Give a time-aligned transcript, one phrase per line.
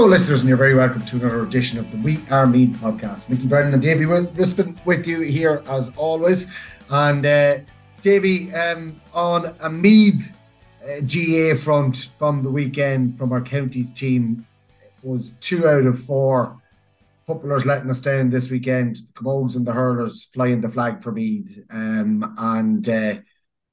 [0.00, 3.28] Hello, listeners, and you're very welcome to another edition of the We Are Meath podcast.
[3.28, 6.50] Mickey Brennan and Davy Rispin with you here as always.
[6.88, 7.58] And uh,
[8.00, 10.32] Davy, um, on a Meath
[10.82, 14.46] uh, GA front from the weekend from our counties team,
[15.02, 16.58] was two out of four
[17.26, 18.96] footballers letting us down this weekend.
[18.96, 21.62] The Camogues and the Hurlers flying the flag for Meath.
[21.68, 23.16] Um, and uh,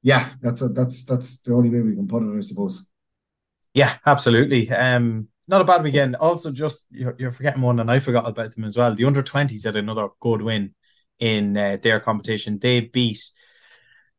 [0.04, 2.92] yeah, that's a, that's that's the only way we can put it, I suppose.
[3.74, 4.70] Yeah, absolutely.
[4.72, 6.16] Um, not a bad weekend.
[6.16, 8.94] Also, just you're, you're forgetting one, and I forgot about them as well.
[8.94, 10.76] The under 20s had another good win
[11.20, 12.60] in uh, their competition.
[12.60, 13.32] They beat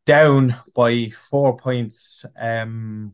[0.07, 2.25] down by four points.
[2.39, 3.13] Um,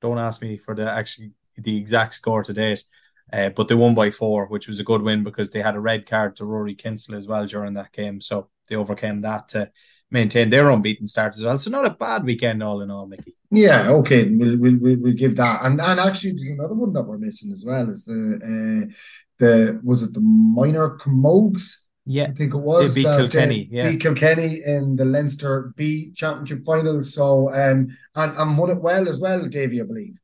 [0.00, 2.84] don't ask me for the actually the exact score to date,
[3.32, 5.80] uh, but they won by four, which was a good win because they had a
[5.80, 8.20] red card to Rory Kinsella as well during that game.
[8.20, 9.70] So they overcame that to
[10.10, 11.58] maintain their unbeaten start as well.
[11.58, 13.35] So not a bad weekend all in all, Mickey.
[13.50, 17.18] Yeah, okay, we'll we'll, we'll give that, and and actually there's another one that we're
[17.18, 17.88] missing as well.
[17.88, 18.92] Is the uh,
[19.38, 21.86] the was it the minor Camogues?
[22.06, 23.68] Yeah, I think it was beat that, Kilkenny.
[23.70, 27.02] yeah, beat Kilkenny in the Leinster B Championship final.
[27.02, 30.18] So um and and won it well as well, Davy, I believe.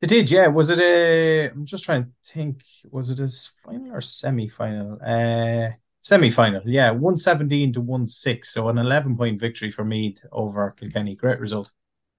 [0.00, 0.46] They did, yeah.
[0.46, 1.50] Was it a?
[1.50, 2.62] I'm just trying to think.
[2.90, 3.28] Was it a
[3.64, 4.98] final or semi final?
[5.04, 5.70] Uh
[6.02, 8.50] semi final, yeah, one seventeen to one six.
[8.50, 11.16] So an eleven point victory for Meath over Kilkenny.
[11.16, 11.72] Great result.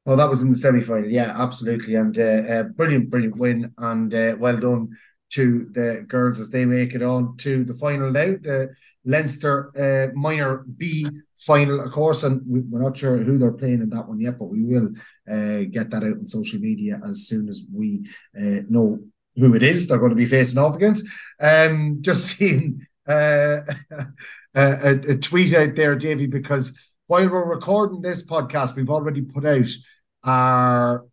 [0.05, 1.09] Well, that was in the semi final.
[1.09, 1.95] Yeah, absolutely.
[1.95, 3.73] And uh, uh, brilliant, brilliant win.
[3.77, 4.97] And uh, well done
[5.31, 8.73] to the girls as they make it on to the final now, the
[9.05, 12.23] Leinster uh, Minor B final, of course.
[12.23, 14.89] And we're not sure who they're playing in that one yet, but we will
[15.29, 18.99] uh, get that out on social media as soon as we uh, know
[19.35, 21.07] who it is they're going to be facing off against.
[21.39, 23.63] Um, just seeing a,
[24.55, 26.77] a tweet out there, Davy, because
[27.09, 29.67] while we're recording this podcast, we've already put out
[30.23, 31.07] our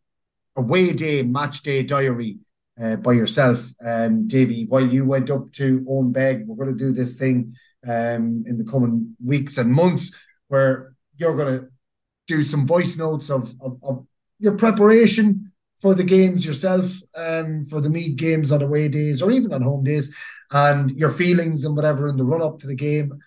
[0.55, 2.37] away day, match day diary
[2.79, 4.67] uh, by yourself, um, Davy.
[4.67, 7.55] While you went up to Owen Beg, we're going to do this thing
[7.87, 10.15] um, in the coming weeks and months
[10.49, 11.69] where you're going to
[12.27, 14.07] do some voice notes of, of, of
[14.39, 19.31] your preparation for the games yourself, um, for the Meath games on away days or
[19.31, 20.15] even on home days,
[20.51, 23.19] and your feelings and whatever in the run up to the game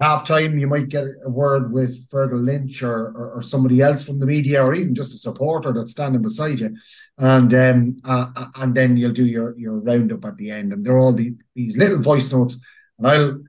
[0.00, 4.02] half time you might get a word with Fergal Lynch or, or, or somebody else
[4.02, 6.74] from the media or even just a supporter that's standing beside you.
[7.18, 10.72] And um uh, uh, and then you'll do your your roundup at the end.
[10.72, 12.58] And they're all the, these little voice notes.
[12.98, 13.40] And I'll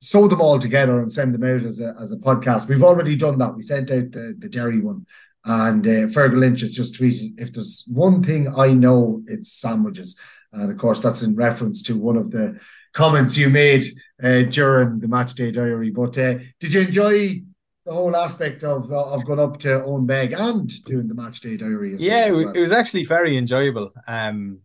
[0.00, 2.68] sew them all together and send them out as a, as a podcast.
[2.68, 3.54] We've already done that.
[3.54, 5.06] We sent out the, the Derry one.
[5.44, 10.18] And uh, Fergal Lynch has just tweeted if there's one thing I know it's sandwiches.
[10.52, 12.58] And of course that's in reference to one of the
[12.92, 13.84] comments you made
[14.22, 15.90] uh, during the match day diary.
[15.90, 17.42] But uh, did you enjoy
[17.84, 21.40] the whole aspect of uh, of going up to Owen Beg and doing the match
[21.40, 21.96] day diary?
[21.98, 22.50] yeah, well?
[22.50, 23.92] it was actually very enjoyable.
[24.06, 24.60] Um,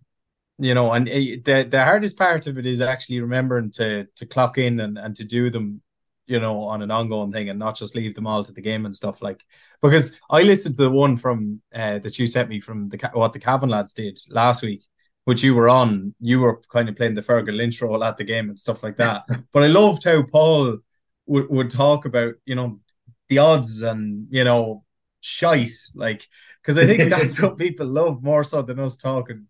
[0.60, 4.26] you know, and uh, the the hardest part of it is actually remembering to to
[4.26, 5.82] clock in and, and to do them
[6.28, 8.86] you know, on an ongoing thing and not just leave them all to the game
[8.86, 9.44] and stuff like.
[9.82, 13.34] Because I listened to the one from uh, that you sent me from the what
[13.34, 14.84] the Cavan lads did last week,
[15.28, 18.24] which you were on, you were kind of playing the Fergal Lynch role at the
[18.24, 19.26] game and stuff like that.
[19.52, 20.78] but I loved how Paul
[21.26, 22.80] would, would talk about, you know,
[23.28, 24.86] the odds and, you know,
[25.20, 26.26] shite, like,
[26.62, 29.48] because I think that's what people love more so than us talking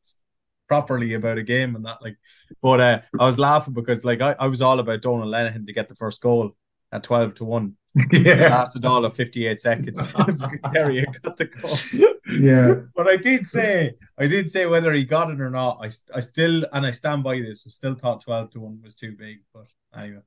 [0.68, 2.02] properly about a game and that.
[2.02, 2.18] Like,
[2.60, 5.74] but uh, I was laughing because, like, I, I was all about Donal Lenihan to
[5.74, 6.56] get the first goal
[6.92, 7.76] at 12 to 1.
[8.14, 8.50] Yeah.
[8.50, 10.14] Lasted all of 58 seconds.
[10.72, 12.14] Derry got the goal.
[12.40, 12.82] Yeah.
[12.96, 15.80] But I did say, I did say whether he got it or not.
[15.82, 18.94] I, I still, and I stand by this, I still thought 12 to 1 was
[18.94, 19.38] too big.
[19.52, 19.66] But
[19.98, 20.22] anyway.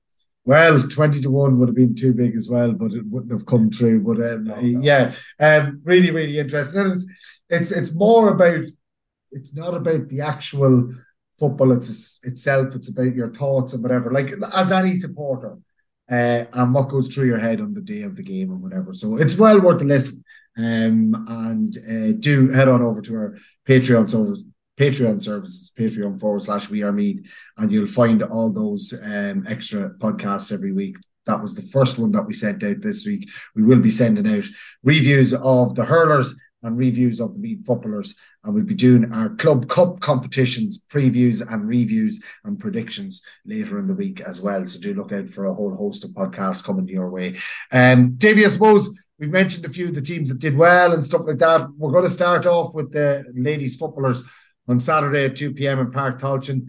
[0.44, 3.46] Well, 20 to 1 would have been too big as well, but it wouldn't have
[3.46, 4.00] come true.
[4.00, 4.80] But um, no, no.
[4.80, 6.80] yeah, um, really, really interesting.
[6.80, 8.64] And it's, it's, it's more about
[9.32, 10.92] it's not about the actual
[11.38, 12.74] football it's, itself.
[12.74, 14.10] It's about your thoughts and whatever.
[14.10, 15.56] Like as any supporter,
[16.10, 18.92] uh, and what goes through your head on the day of the game or whatever.
[18.92, 20.24] So it's well worth a listen.
[20.58, 24.44] Um, and uh, do head on over to our Patreon service,
[24.78, 29.90] Patreon services, Patreon forward slash We Are Meath, and you'll find all those um, extra
[29.90, 30.96] podcasts every week.
[31.26, 33.30] That was the first one that we sent out this week.
[33.54, 34.44] We will be sending out
[34.82, 38.18] reviews of the hurlers and reviews of the Meath footballers.
[38.44, 43.86] And we'll be doing our Club Cup competitions, previews and reviews and predictions later in
[43.86, 44.66] the week as well.
[44.66, 47.36] So do look out for a whole host of podcasts coming your way.
[47.70, 51.04] Um, Davey, I suppose we've mentioned a few of the teams that did well and
[51.04, 51.68] stuff like that.
[51.76, 54.22] We're going to start off with the ladies footballers
[54.68, 55.78] on Saturday at 2 p.m.
[55.80, 56.68] in Páirc Tailteann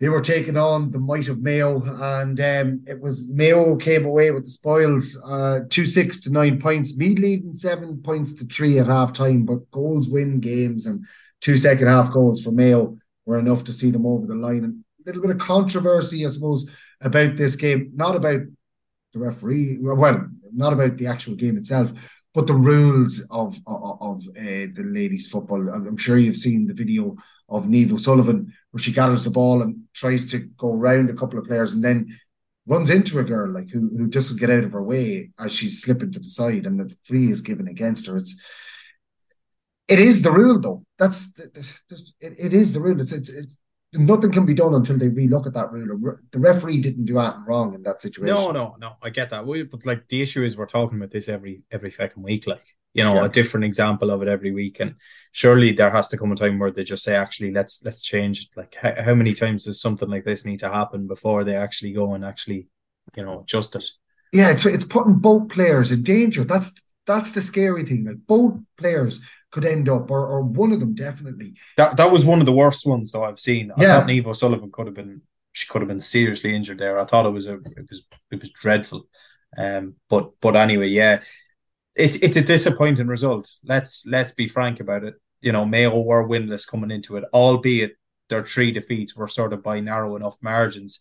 [0.00, 4.30] they were taking on the might of Mayo, and um, it was Mayo came away
[4.30, 6.96] with the spoils, uh, two six to nine points.
[6.96, 11.06] Meath leading seven points to three at half time, but goals win games, and
[11.42, 14.64] two second half goals for Mayo were enough to see them over the line.
[14.64, 16.68] And a little bit of controversy, I suppose,
[17.02, 18.40] about this game, not about
[19.12, 21.92] the referee, well, not about the actual game itself,
[22.32, 25.68] but the rules of of, of uh, the ladies' football.
[25.68, 27.16] I'm sure you've seen the video
[27.50, 31.38] of Niamh O'Sullivan, where she gathers the ball and tries to go around a couple
[31.38, 32.18] of players and then
[32.66, 35.82] runs into a girl like who who doesn't get out of her way as she's
[35.82, 38.16] slipping to the side and the free is given against her.
[38.16, 38.40] It's
[39.88, 40.84] it is the rule though.
[40.98, 41.50] That's the,
[41.88, 43.00] the, it, it is the rule.
[43.00, 43.58] It's it's it's
[43.94, 46.16] nothing can be done until they relook at that rule.
[46.30, 48.34] The referee didn't do anything wrong in that situation.
[48.34, 48.92] No, no, no.
[49.02, 49.44] I get that.
[49.70, 52.46] But like the issue is, we're talking about this every every fucking week.
[52.46, 53.24] Like you know, yeah.
[53.26, 54.80] a different example of it every week.
[54.80, 54.96] And
[55.32, 58.42] surely there has to come a time where they just say, actually, let's let's change
[58.42, 58.48] it.
[58.56, 61.92] Like how, how many times does something like this need to happen before they actually
[61.92, 62.68] go and actually,
[63.16, 63.84] you know, adjust it?
[64.32, 66.44] Yeah, it's it's putting both players in danger.
[66.44, 66.72] That's
[67.06, 68.04] that's the scary thing.
[68.04, 69.20] Like both players
[69.50, 71.54] could end up, or, or one of them definitely.
[71.76, 73.72] That that was one of the worst ones though I've seen.
[73.72, 73.98] I yeah.
[73.98, 76.98] thought Niamh O'Sullivan could have been she could have been seriously injured there.
[76.98, 79.08] I thought it was a it was it was dreadful.
[79.56, 81.22] Um but but anyway, yeah.
[81.96, 83.50] It's it's a disappointing result.
[83.64, 85.14] Let's let's be frank about it.
[85.40, 87.96] You know, Mayo were winless coming into it, albeit
[88.28, 91.00] their three defeats were sort of by narrow enough margins.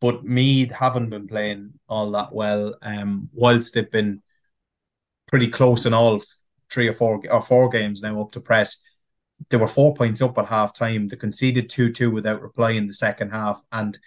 [0.00, 2.74] But Meath haven't been playing all that well.
[2.82, 4.22] Um, whilst they've been
[5.28, 6.20] pretty close in all
[6.74, 8.82] three or four or four games now up to press.
[9.48, 11.08] They were four points up at half time.
[11.08, 13.98] They conceded two two without reply in the second half, and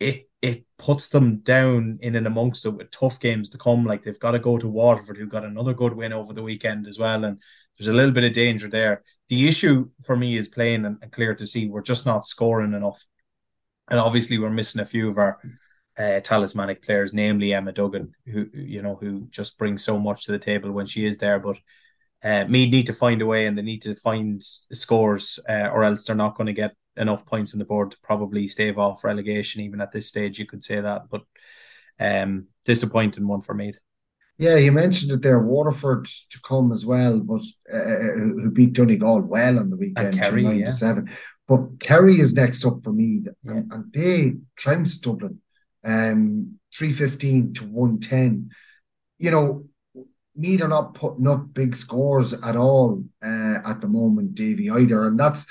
[0.00, 3.84] it it puts them down in and amongst it with tough games to come.
[3.84, 6.86] Like they've got to go to Waterford, who got another good win over the weekend
[6.86, 7.40] as well, and
[7.78, 9.02] there's a little bit of danger there.
[9.28, 11.68] The issue for me is plain and, and clear to see.
[11.68, 13.04] We're just not scoring enough,
[13.90, 15.38] and obviously we're missing a few of our
[15.98, 20.32] uh, talismanic players, namely Emma Duggan, who you know who just brings so much to
[20.32, 21.38] the table when she is there.
[21.38, 21.58] But
[22.22, 25.84] uh, Meath need to find a way, and they need to find scores, uh, or
[25.84, 29.04] else they're not going to get enough points on the board to probably stave off
[29.04, 29.62] relegation.
[29.62, 31.02] Even at this stage, you could say that.
[31.10, 31.22] But
[32.00, 33.78] um, disappointing one for Meath.
[34.36, 35.38] Yeah, you mentioned it there.
[35.38, 37.42] Waterford to come as well, but
[37.72, 40.66] uh, who beat Donegal well on the weekend, Kerry, nine yeah.
[40.66, 41.08] to seven.
[41.46, 43.52] But Kerry is next up for me, yeah.
[43.52, 45.40] and, and they trounced Dublin
[45.84, 48.50] um, 315 to 110.
[49.18, 49.66] You know,
[50.36, 55.06] Meath are not putting up big scores at all uh, at the moment, Davy, either.
[55.06, 55.46] And that's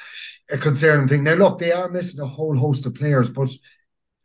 [0.49, 1.23] a concerning thing.
[1.23, 3.49] Now, look, they are missing a whole host of players, but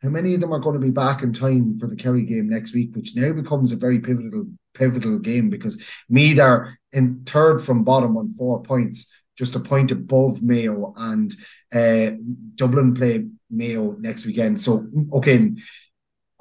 [0.01, 2.49] how many of them are going to be back in time for the Kerry game
[2.49, 7.59] next week, which now becomes a very pivotal pivotal game because Meath are in third
[7.59, 11.35] from bottom on four points, just a point above Mayo, and
[11.73, 12.11] uh,
[12.55, 14.61] Dublin play Mayo next weekend.
[14.61, 15.51] So, okay,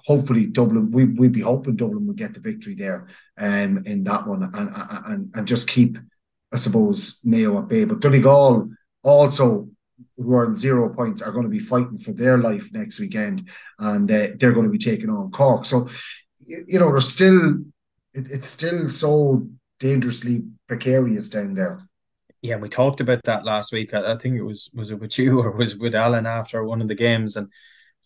[0.06, 4.26] hopefully Dublin, we, we'd be hoping Dublin would get the victory there um, in that
[4.26, 4.70] one and,
[5.06, 5.98] and, and just keep,
[6.52, 7.84] I suppose, Mayo at bay.
[7.84, 8.70] But Donegal
[9.02, 9.68] also,
[10.16, 13.48] who are on zero points, are going to be fighting for their life next weekend
[13.78, 15.64] and uh, they're going to be taking on Cork.
[15.64, 15.88] So,
[16.46, 17.58] you know, there's still,
[18.14, 19.48] it, it's still so
[19.80, 21.80] dangerously precarious down there.
[22.40, 23.92] Yeah, we talked about that last week.
[23.94, 26.80] I, I think it was was it with you or was with Alan after one
[26.80, 27.48] of the games, and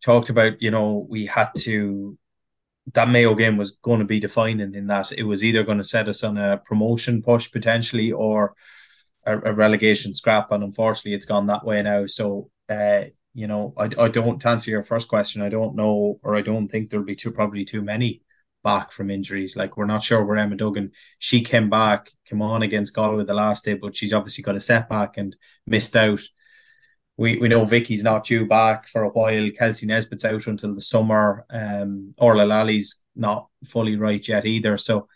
[0.02, 2.18] talked about, you know, we had to
[2.94, 5.84] that Mayo game was going to be defining in that it was either going to
[5.84, 8.54] set us on a promotion push potentially or
[9.24, 12.06] a, a relegation scrap, and unfortunately, it's gone that way now.
[12.06, 13.04] So, uh,
[13.34, 15.42] you know, I, I don't answer your first question.
[15.42, 18.22] I don't know, or I don't think there'll be too probably too many
[18.64, 19.56] back from injuries.
[19.56, 20.90] Like we're not sure where Emma Duggan.
[21.18, 24.60] She came back, came on against Galway the last day, but she's obviously got a
[24.60, 26.20] setback and missed out
[27.16, 29.50] we, we know Vicky's not due back for a while.
[29.50, 31.44] Kelsey Nesbitt's out until the summer.
[31.50, 34.76] Um, Orla Lally's not fully right yet either.
[34.76, 35.08] So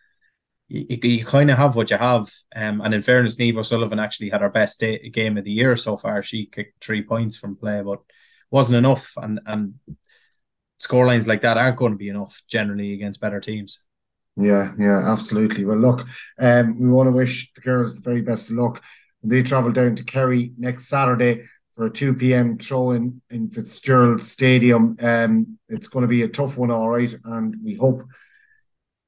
[0.69, 2.31] you, you kind of have what you have.
[2.55, 5.75] Um, and in fairness, Niamh O'Sullivan actually had her best day, game of the year
[5.77, 6.23] so far.
[6.23, 8.01] She kicked three points from play, but
[8.51, 9.13] wasn't enough.
[9.17, 9.75] And and
[10.81, 13.85] scorelines like that aren't going to be enough generally against better teams.
[14.37, 15.65] Yeah, yeah, absolutely.
[15.65, 16.07] Well, look,
[16.39, 18.83] um, we want to wish the girls the very best of luck.
[19.23, 22.59] They travel down to Kerry next Saturday for a 2 p.m.
[22.59, 24.97] throw in in Fitzgerald Stadium.
[25.01, 28.03] Um, it's going to be a tough one, all right, and we hope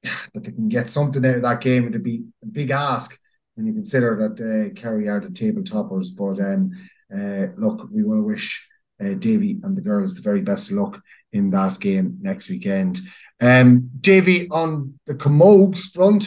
[0.02, 1.88] that they can get something out of that game.
[1.88, 3.18] It'd be a big ask
[3.54, 6.10] when you consider that uh, Kerry are the table toppers.
[6.10, 6.72] But um,
[7.12, 8.68] uh, look, we want to wish
[9.00, 13.00] uh, Davy and the girls the very best of luck in that game next weekend.
[13.40, 16.26] Um, Davy on the Camogues front,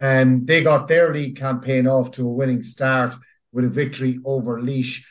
[0.00, 3.14] um, they got their league campaign off to a winning start
[3.52, 5.04] with a victory over Laois.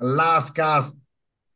[0.00, 0.98] Last gasp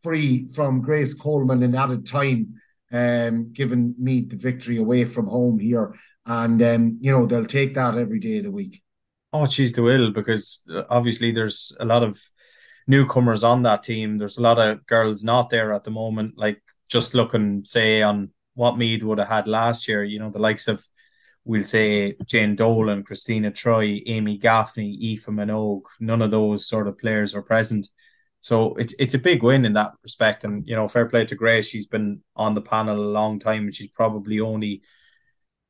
[0.02, 2.54] free from Grace Coleman in added time,
[2.90, 5.94] um, giving Meath the victory away from home here.
[6.26, 8.82] And, um, you know, they'll take that every day of the week.
[9.32, 12.20] Oh, geez, they will, because uh, obviously there's a lot of
[12.87, 14.18] newcomers on that team.
[14.18, 16.34] There's a lot of girls not there at the moment.
[16.37, 20.38] Like just looking, say, on what Meath would have had last year, you know, the
[20.38, 20.84] likes of,
[21.44, 26.99] we'll say, Jane Dolan, Christina Troy, Amy Gaffney, Aoife Minogue, none of those sort of
[26.99, 27.88] players are present.
[28.42, 30.44] So it's it's a big win in that respect.
[30.44, 31.68] And, you know, fair play to Grace.
[31.68, 34.82] She's been on the panel a long time and she's probably only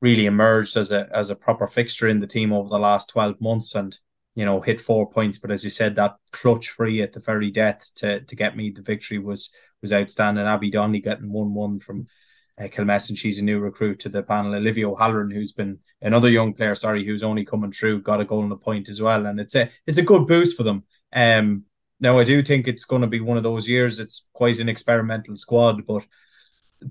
[0.01, 3.41] really emerged as a as a proper fixture in the team over the last 12
[3.41, 3.75] months.
[3.75, 3.97] And
[4.35, 5.37] you know, hit four points.
[5.37, 8.71] But as you said, that clutch free at the very death to to get me
[8.71, 9.51] the victory was
[9.83, 10.47] was outstanding.
[10.47, 12.07] Abby Donnelly getting one one from
[12.59, 13.19] uh, Kilmessan.
[13.19, 14.55] She's a new recruit to the panel.
[14.55, 18.43] Olivia O'Halloran, who's been another young player, sorry, who's only coming through, got a goal
[18.45, 19.27] and a point as well.
[19.27, 20.85] And it's a it's a good boost for them.
[21.13, 21.65] Um,
[22.03, 24.01] now I do think it's going to be one of those years.
[24.01, 26.05] It's quite an experimental squad, but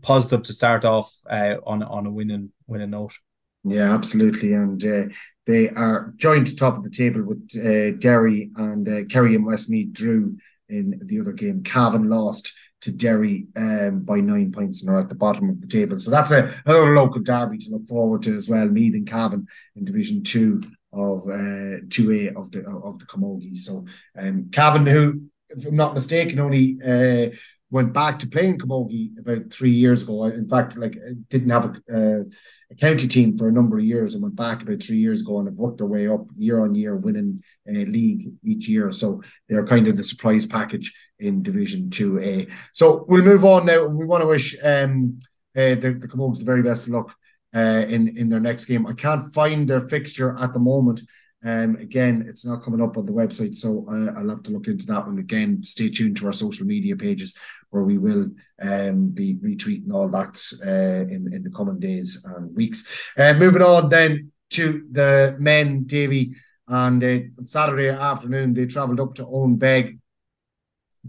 [0.02, 3.18] positive to start off uh, on on a winning winning note.
[3.64, 5.04] Yeah, absolutely, and uh,
[5.46, 9.92] they are joined top of the table with uh, Derry and uh, Kerry and Westmeath
[9.92, 10.38] drew
[10.70, 11.62] in the other game.
[11.62, 15.68] Cavan lost to Derry um, by nine points and are at the bottom of the
[15.68, 16.00] table.
[16.00, 18.68] So that's a, local derby to look forward to as well.
[18.68, 20.62] Meath and Cavan in Division Two
[20.94, 23.58] of uh, two A of the of the Camogies.
[23.58, 23.86] So
[24.18, 27.36] um, Cavan, who, if I'm not mistaken, only uh,
[27.72, 30.26] went back to playing camogie about three years ago.
[30.26, 30.98] In fact, like
[31.30, 32.26] didn't have a,
[32.70, 35.40] a, county team for a number of years and went back about three years ago
[35.40, 38.92] and have worked their way up year on year, winning a league each year.
[38.92, 42.48] So they're kind of the surprise package in Division Two A.
[42.74, 43.88] So we'll move on now.
[43.88, 45.20] We want to wish um,
[45.56, 47.16] uh, the the the very best of luck
[47.56, 48.88] uh, in in their next game.
[48.88, 51.02] I can't find their fixture at the moment.
[51.44, 54.68] Um, again, it's not coming up on the website, so uh, I'll have to look
[54.68, 55.64] into that one again.
[55.64, 57.36] Stay tuned to our social media pages
[57.72, 58.30] where we will
[58.62, 63.12] um, be retweeting all that uh, in, in the coming days and weeks.
[63.18, 66.36] Uh, moving on then to the men, Davy,
[66.68, 70.00] and uh, on Saturday afternoon they travelled up to Owen Beg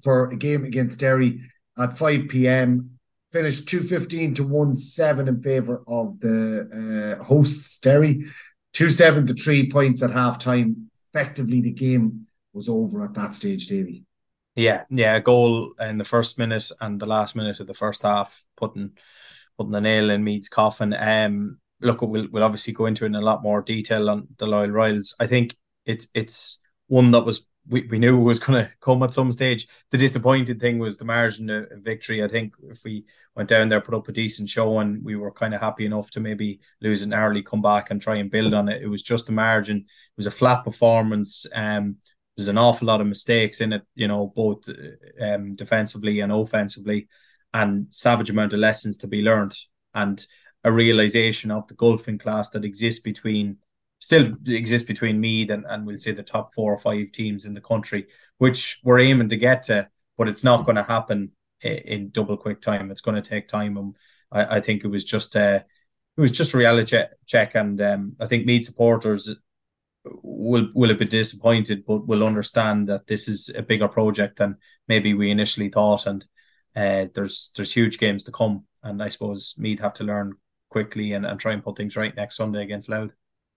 [0.03, 1.41] for a game against Derry
[1.79, 2.92] at 5 p.m.
[3.33, 8.27] Finished 215 to 1 7 in favour of the uh, hosts, Derry.
[8.75, 10.91] 2 7 to 3 points at half time.
[11.15, 14.05] Effectively, the game was over at that stage, Davy.
[14.55, 18.03] Yeah, yeah, a goal in the first minute and the last minute of the first
[18.03, 18.93] half, putting
[19.57, 20.95] putting the nail in Meath's coffin.
[20.95, 24.47] Um, look, we'll we'll obviously go into it in a lot more detail on the
[24.47, 25.17] Loyal Royals.
[25.19, 29.02] I think it's it's one that was we, we knew it was going to come
[29.02, 29.69] at some stage.
[29.90, 32.23] The disappointing thing was the margin of victory.
[32.23, 33.04] I think if we
[33.37, 36.11] went down there, put up a decent show, and we were kind of happy enough
[36.12, 38.83] to maybe lose it narrowly, come back and try and build on it.
[38.83, 39.78] It was just the margin.
[39.78, 41.47] It was a flat performance.
[41.54, 41.97] Um,
[42.37, 44.69] there's an awful lot of mistakes in it, you know, both
[45.21, 47.09] um, defensively and offensively,
[47.54, 49.57] and savage amount of lessons to be learned,
[49.95, 50.26] and
[50.64, 53.59] a realization of the golfing class that exists between
[54.03, 57.55] still exists between Meath and, and we'll say the top four or five teams in
[57.55, 61.31] the country, which we're aiming to get to, but it's not going to happen
[61.61, 62.91] in, double quick time.
[62.91, 63.77] It's going to take time.
[63.77, 63.95] And
[64.33, 65.61] I, I think it was just a, uh,
[66.17, 69.35] it was just a reality check, and um, I think Meath supporters
[70.05, 74.57] will will have been disappointed, but will understand that this is a bigger project than
[74.89, 76.27] maybe we initially thought, and
[76.77, 80.35] uh, there's there's huge games to come, and I suppose Meath have to learn
[80.69, 83.13] quickly and, and try and put things right next Sunday against Louth.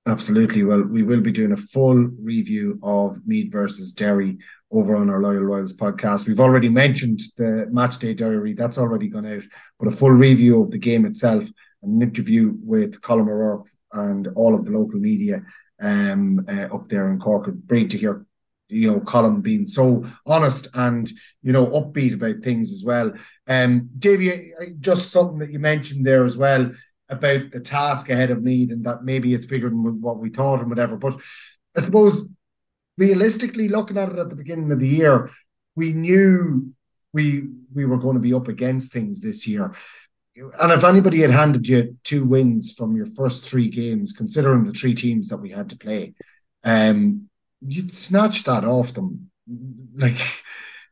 [0.08, 0.64] Absolutely.
[0.64, 4.38] Well, we will be doing a full review of Meath versus Derry
[4.70, 6.28] over on our Loyal Royals podcast.
[6.28, 9.44] We've already mentioned the match day diary, that's already gone out,
[9.80, 11.46] but a full review of the game itself,
[11.82, 15.44] an interview with Colm O'Rourke and all of the local media
[15.82, 17.50] um, uh, up there in Cork.
[17.66, 18.28] Great to hear,
[18.68, 23.12] you know, Colin being so honest and you know upbeat about things as well.
[23.48, 26.72] Um, Davey, just something that you mentioned there as well.
[27.10, 30.60] About the task ahead of Meath and that maybe it's bigger than what we thought
[30.60, 30.98] and whatever.
[30.98, 31.20] But
[31.78, 32.30] I suppose
[32.98, 35.30] realistically, looking at it at the beginning of the year,
[35.76, 36.74] we knew
[37.14, 39.74] we we were going to be up against things this year.
[40.36, 44.74] And if anybody had handed you two wins from your first three games, considering the
[44.74, 46.14] three teams that we had to play,
[46.64, 47.30] um,
[47.66, 49.32] you'd snatch that off them.
[49.96, 50.18] Like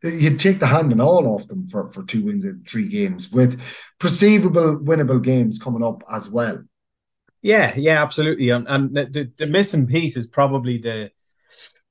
[0.03, 3.31] you'd take the hand and all off them for, for two wins in three games
[3.31, 3.59] with
[3.99, 6.63] perceivable winnable games coming up as well.
[7.41, 8.49] Yeah, yeah, absolutely.
[8.49, 11.11] And, and the, the missing piece is probably the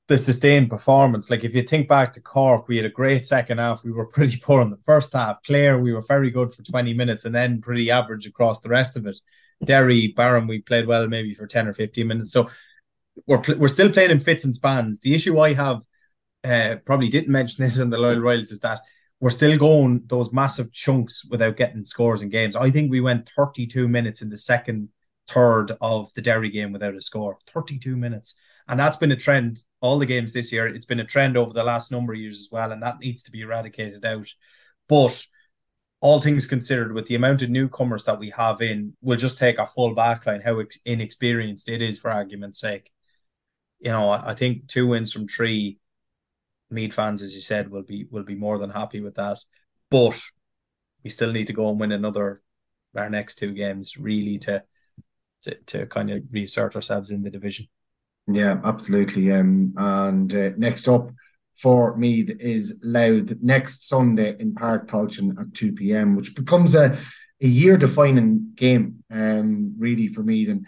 [0.07, 1.29] the sustained performance.
[1.29, 3.83] Like if you think back to Cork, we had a great second half.
[3.83, 5.41] We were pretty poor in the first half.
[5.43, 8.97] Clare, we were very good for 20 minutes and then pretty average across the rest
[8.97, 9.17] of it.
[9.63, 12.31] Derry, Barham, we played well maybe for 10 or 15 minutes.
[12.31, 12.49] So
[13.27, 14.99] we're we're still playing in fits and spans.
[14.99, 15.83] The issue I have,
[16.43, 18.81] uh, probably didn't mention this in the Loyal Royals, is that
[19.19, 22.55] we're still going those massive chunks without getting scores in games.
[22.55, 24.89] I think we went 32 minutes in the second
[25.27, 27.37] third of the Derry game without a score.
[27.47, 28.35] 32 minutes.
[28.67, 30.67] And that's been a trend all the games this year.
[30.67, 33.23] It's been a trend over the last number of years as well, and that needs
[33.23, 34.27] to be eradicated out.
[34.87, 35.25] But
[36.01, 39.59] all things considered, with the amount of newcomers that we have in, we'll just take
[39.59, 42.91] our full backline, how inexperienced it is, for argument's sake.
[43.79, 45.79] You know, I think two wins from three
[46.69, 49.39] Meath fans, as you said, will be will be more than happy with that.
[49.89, 50.19] But
[51.03, 52.41] we still need to go and win another
[52.95, 54.63] our next two games, really, to
[55.43, 57.67] to, to kind of reassert ourselves in the division.
[58.27, 59.31] Yeah, absolutely.
[59.31, 61.11] Um, and uh, next up
[61.55, 66.97] for me is Louth next Sunday in Páirc Tailteann at 2 p.m., which becomes a,
[67.41, 70.49] a year defining game, um, really, for me.
[70.49, 70.65] And,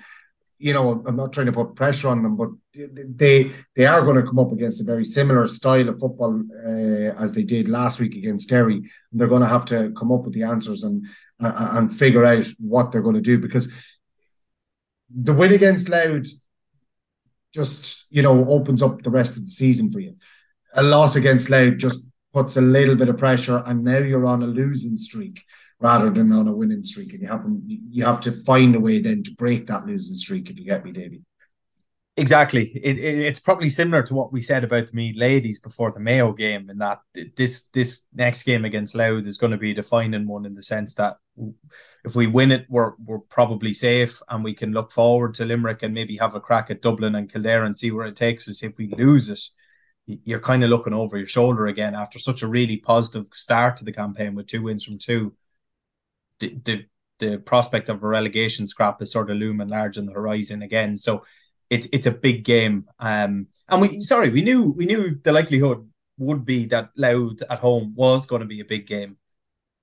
[0.58, 4.16] you know, I'm not trying to put pressure on them, but they they are going
[4.16, 8.00] to come up against a very similar style of football uh, as they did last
[8.00, 8.78] week against Derry.
[8.78, 11.06] And they're going to have to come up with the answers and
[11.42, 13.72] uh, and figure out what they're going to do because
[15.14, 16.28] the win against Louth
[17.54, 20.16] just you know opens up the rest of the season for you.
[20.74, 24.44] A loss against Louth just puts a little bit of pressure, and now you're on
[24.44, 25.44] a losing streak
[25.80, 29.00] rather than on a winning streak, and you have you have to find a way
[29.00, 30.50] then to break that losing streak.
[30.50, 31.22] If you get me, Davy.
[32.18, 32.72] Exactly.
[32.82, 36.00] It, it, it's probably similar to what we said about the Meath ladies before the
[36.00, 37.00] Mayo game, in that
[37.36, 40.64] this this next game against Louth is going to be a defining one in the
[40.64, 41.18] sense that
[42.06, 45.84] if we win it, we're we're probably safe and we can look forward to Limerick
[45.84, 48.64] and maybe have a crack at Dublin and Kildare and see where it takes us.
[48.64, 49.42] If we lose it,
[50.06, 53.84] you're kind of looking over your shoulder again after such a really positive start to
[53.84, 55.34] the campaign with two wins from two.
[56.40, 56.86] The the,
[57.20, 60.98] the prospect of a relegation scrap is sort of looming large on the horizon again.
[60.98, 61.24] So
[61.70, 62.86] it's it's a big game.
[63.00, 67.60] Um, and we sorry, we knew we knew the likelihood would be that Louth at
[67.60, 69.18] home was going to be a big game,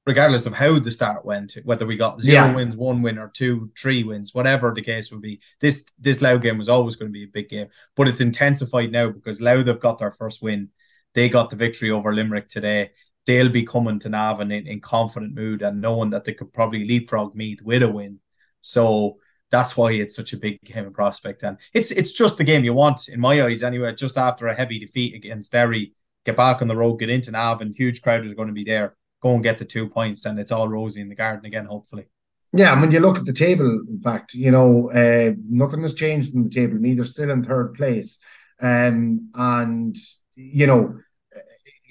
[0.07, 1.57] regardless of how the start went.
[1.65, 2.55] Whether we got zero yeah.
[2.55, 6.43] wins, one win, or two, three wins, whatever the case would be, this this Louth
[6.43, 7.69] game was always going to be a big game.
[7.97, 10.71] But it's intensified now because Louth have got their first win.
[11.15, 12.93] They got the victory over Limerick today.
[13.27, 16.85] They'll be coming to Navan in, in confident mood and knowing that they could probably
[16.85, 18.19] leapfrog Meath with a win.
[18.63, 19.19] So
[19.51, 21.43] that's why it's such a big game of prospect.
[21.43, 23.95] And it's it's just the game you want, in my eyes, anyway.
[23.95, 25.93] Just after a heavy defeat against Derry,
[26.25, 28.97] get back on the road, get into Navan, huge crowd is going to be there.
[29.23, 32.07] Go and get the two points, and it's all rosy in the garden again, hopefully.
[32.55, 36.35] Yeah, when you look at the table, in fact, you know, uh, nothing has changed
[36.35, 36.77] in the table.
[36.79, 38.19] Neither still in third place,
[38.61, 39.97] um, and
[40.35, 40.99] you know,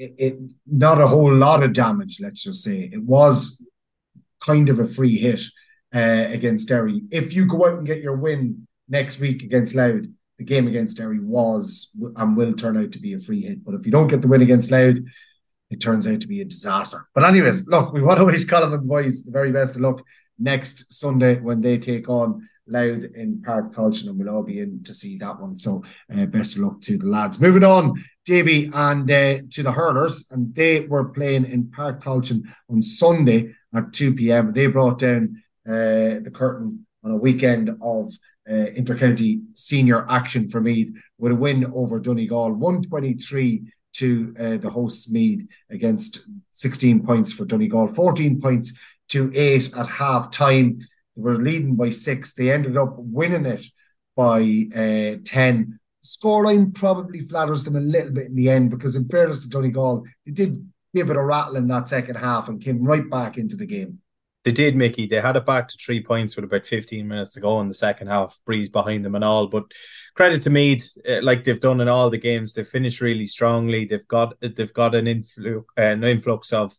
[0.02, 2.20] it, it not a whole lot of damage.
[2.20, 3.62] Let's just say it was
[4.40, 5.42] kind of a free hit
[5.94, 7.04] uh, against Derry.
[7.12, 10.06] If you go out and get your win next week against Louth,
[10.40, 13.64] the game against Derry was and will turn out to be a free hit.
[13.64, 14.98] But if you don't get the win against Louth,
[15.70, 17.08] it turns out to be a disaster.
[17.14, 19.82] But anyways, look, we want to wish Colm and the boys the very best of
[19.82, 20.02] luck
[20.40, 24.84] next Sunday when they take on Louth in Páirc Tailteann, and we'll all be in
[24.84, 25.58] to see that one.
[25.58, 25.84] So
[26.16, 27.40] uh, best of luck to the lads.
[27.40, 32.44] Moving on, Davy, and uh, to the hurlers, and they were playing in Páirc Tailteann
[32.70, 34.54] on Sunday at 2 p.m.
[34.54, 38.12] They brought down uh, the curtain on a weekend of
[38.50, 44.70] uh, intercounty senior action for Meath with a win over Donegal, 123 to uh, the
[44.70, 48.78] hosts Meath against 16 points for Donegal, 14 points
[49.10, 50.80] to eight at half time.
[51.16, 52.34] They were leading by six.
[52.34, 53.66] They ended up winning it
[54.16, 55.80] by uh, 10.
[56.04, 60.04] Scoreline probably flatters them a little bit in the end because, in fairness to Donegal,
[60.26, 63.56] they did give it a rattle in that second half and came right back into
[63.56, 64.00] the game.
[64.44, 65.06] They did, Mickey.
[65.06, 67.76] They had it back to three points with about 15 minutes to go in the
[67.76, 69.46] second half, breeze behind them and all.
[69.46, 69.66] But
[70.16, 73.86] credit to Meath, uh, like they've done in all the games, they've finished really strongly.
[73.86, 76.76] They've got they've got an influx, uh, an influx of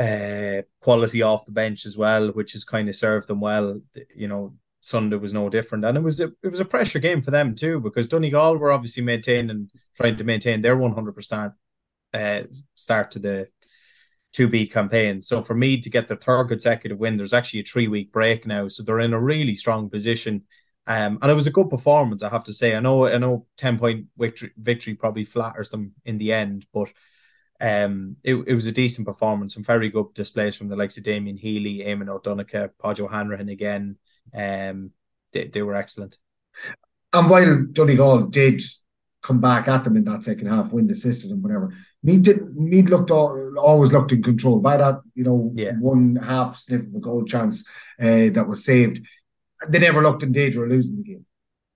[0.00, 3.80] uh, quality off the bench as well, which has kind of served them well.
[4.16, 7.22] You know, Sunday was no different, and it was a it was a pressure game
[7.22, 11.52] for them too because Donegal were obviously maintaining, trying to maintain their one hundred percent
[12.14, 12.42] uh,
[12.74, 13.48] start to the
[14.32, 15.20] two B campaign.
[15.22, 18.46] So for me to get the third consecutive win, there's actually a three week break
[18.46, 20.44] now, so they're in a really strong position.
[20.86, 22.74] Um, and it was a good performance, I have to say.
[22.74, 26.92] I know, I know, ten point victory, victory probably flatters them in the end, but
[27.60, 29.54] um, it, it was a decent performance.
[29.54, 33.96] Some very good displays from the likes of Damien Healy, Eamon O'Donoghue, Podge O'Hanrahan again.
[34.34, 34.92] Um,
[35.32, 36.18] they, they were excellent.
[37.12, 38.62] And while Donegal did
[39.22, 42.88] come back at them in that second half, win assisted and whatever, Meath did Meath
[42.88, 45.72] looked all, always looked in control by that, you know, yeah.
[45.72, 47.68] one half sniff of a goal chance
[48.00, 49.04] uh, that was saved.
[49.68, 51.26] They never looked in danger of losing the game.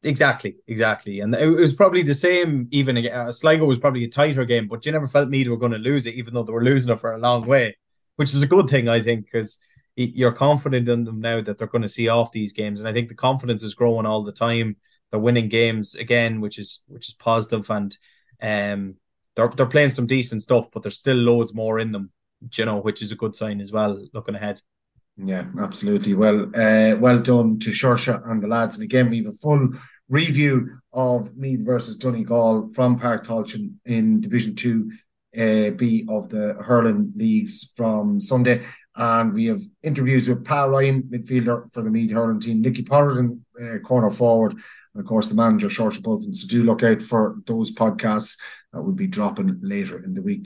[0.04, 2.68] Exactly, exactly, and it was probably the same.
[2.70, 5.72] Even uh, Sligo was probably a tighter game, but you never felt Meath were going
[5.72, 7.74] to lose it, even though they were losing it for a long way,
[8.16, 9.58] which is a good thing, I think, because
[9.96, 12.92] you're confident in them now that they're going to see off these games, and I
[12.92, 14.76] think the confidence is growing all the time.
[15.10, 17.96] They're winning games again, which is which is positive, and
[18.42, 18.96] um,
[19.36, 22.10] they're they're playing some decent stuff, but there's still loads more in them,
[22.52, 24.04] you know, which is a good sign as well.
[24.12, 24.60] Looking ahead.
[25.16, 26.14] Yeah, absolutely.
[26.14, 28.76] Well, uh, well done to Seoirse and the lads.
[28.76, 29.70] And again, we have a full
[30.14, 34.92] review of Meath versus Donegal from Páirc Tailteann in Division Two
[35.37, 38.62] uh, B of the hurling leagues from Sunday.
[38.94, 43.40] And we have interviews with Paul Ryan, midfielder for the Meath hurling team, Nicky Potterton,
[43.61, 46.33] uh, corner forward, and of course the manager, Seoirse Bulfin.
[46.33, 48.38] So do look out for those podcasts
[48.72, 50.44] that will be dropping later in the week.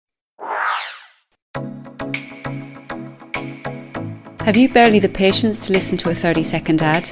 [4.49, 7.11] Have you barely the patience to listen to a 30 second ad?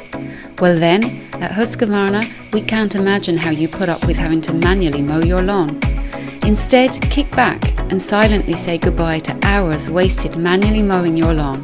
[0.58, 5.02] Well, then, at Husqvarna, we can't imagine how you put up with having to manually
[5.02, 5.78] mow your lawn.
[6.46, 11.62] Instead, kick back and silently say goodbye to hours wasted manually mowing your lawn,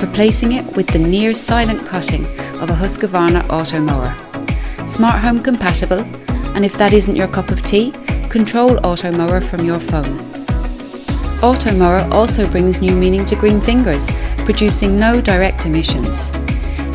[0.00, 2.24] replacing it with the near silent cutting
[2.60, 4.12] of a Husqvarna auto mower.
[4.88, 6.00] Smart home compatible,
[6.56, 7.92] and if that isn't your cup of tea,
[8.28, 10.18] control auto mower from your phone.
[11.44, 14.10] Auto mower also brings new meaning to green fingers,
[14.44, 16.30] producing no direct emissions.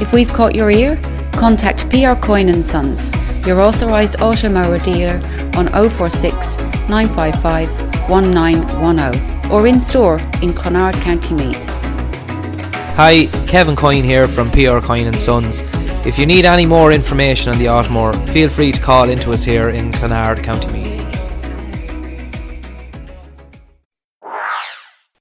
[0.02, 1.00] If we've caught your ear,
[1.34, 3.12] contact PR and Sons,
[3.46, 5.22] your authorised auto mower dealer
[5.56, 6.58] on 046
[6.90, 11.64] 955 1910 or in store in Clonard, County Meath.
[12.96, 15.64] Hi, Kevin Coyne here from PR Coyne Sons.
[16.06, 19.44] If you need any more information on the Automower, feel free to call into us
[19.44, 20.97] here in Clonard, County Meath.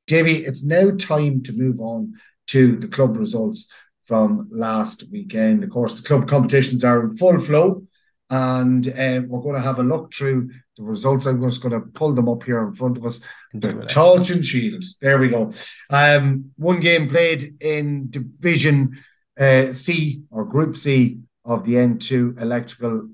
[0.07, 2.14] Davy, it's now time to move on
[2.49, 3.73] to the club results
[4.05, 5.64] from last weekend.
[5.64, 7.83] Of course, the club competitions are in full flow,
[8.31, 11.27] and um, we're going to have a look through the results.
[11.27, 13.21] I'm just going to pull them up here in front of us.
[13.53, 14.85] The Tailteann Shield.
[15.01, 15.53] There we go.
[15.90, 18.99] Um, one game played in Division
[19.38, 23.09] uh, C or Group C of the N2 Electrical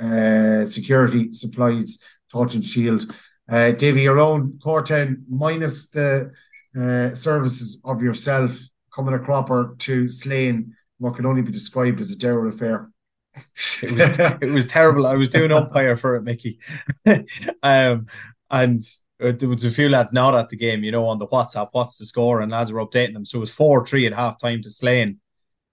[0.00, 2.00] uh, Security Supplies
[2.32, 3.12] Tailteann Shield.
[3.48, 6.32] Uh, Davy, your own Cortown minus the
[6.78, 8.58] uh, services of yourself
[8.92, 12.90] coming a cropper to Slane, what can only be described as a dour affair.
[13.82, 15.06] it was it was terrible.
[15.06, 16.58] I was doing umpire for it, Mickey,
[17.62, 18.06] um,
[18.50, 18.82] and
[19.22, 21.68] uh, there was a few lads not at the game, you know, on the WhatsApp,
[21.72, 23.26] what's the score, and lads were updating them.
[23.26, 25.20] So it was four three at half time to Slane,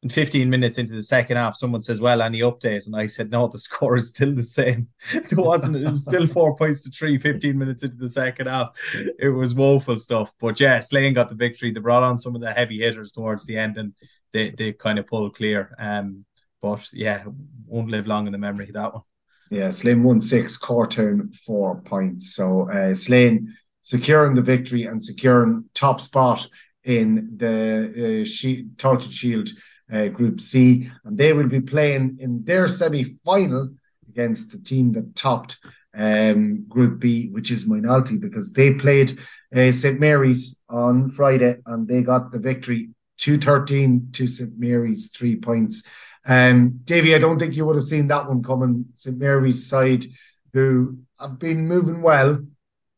[0.03, 2.85] and 15 minutes into the second half, someone says, Well, any update?
[2.85, 4.89] And I said, No, the score is still the same.
[5.13, 8.69] It wasn't, it was still four points to three, 15 minutes into the second half.
[9.17, 10.31] It was woeful stuff.
[10.39, 11.71] But yeah, Slane got the victory.
[11.71, 13.93] They brought on some of the heavy hitters towards the end and
[14.31, 15.73] they, they kind of pulled clear.
[15.79, 16.25] Um,
[16.61, 17.23] but yeah,
[17.65, 19.03] won't live long in the memory, that one.
[19.49, 22.33] Yeah, Slane won six, Cortown four points.
[22.35, 26.47] So uh, Slane securing the victory and securing top spot
[26.83, 28.67] in the uh, she-
[29.09, 29.49] Shield
[29.91, 33.69] uh, Group C, and they will be playing in their semi final
[34.09, 35.57] against the team that topped
[35.95, 39.19] um, Group B, which is Moynalty, because they played
[39.55, 45.35] uh, St Mary's on Friday and they got the victory 213 to St Mary's, three
[45.35, 45.87] points.
[46.25, 48.85] Um, Davy, I don't think you would have seen that one coming.
[48.95, 50.05] St Mary's side,
[50.53, 52.39] who have been moving well,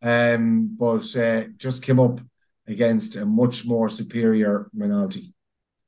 [0.02, 2.22] um, but uh, just came up
[2.68, 5.35] against a much more superior Moynalty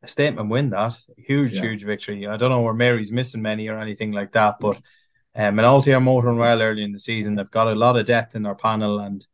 [0.08, 0.98] a statement win that.
[1.18, 1.62] Huge yeah.
[1.62, 2.28] huge victory.
[2.28, 4.76] I don't know where mary's missing many or anything like that but
[5.36, 7.36] um Moynalty are motoring well early in the season.
[7.36, 9.26] They've got a lot of depth in their panel and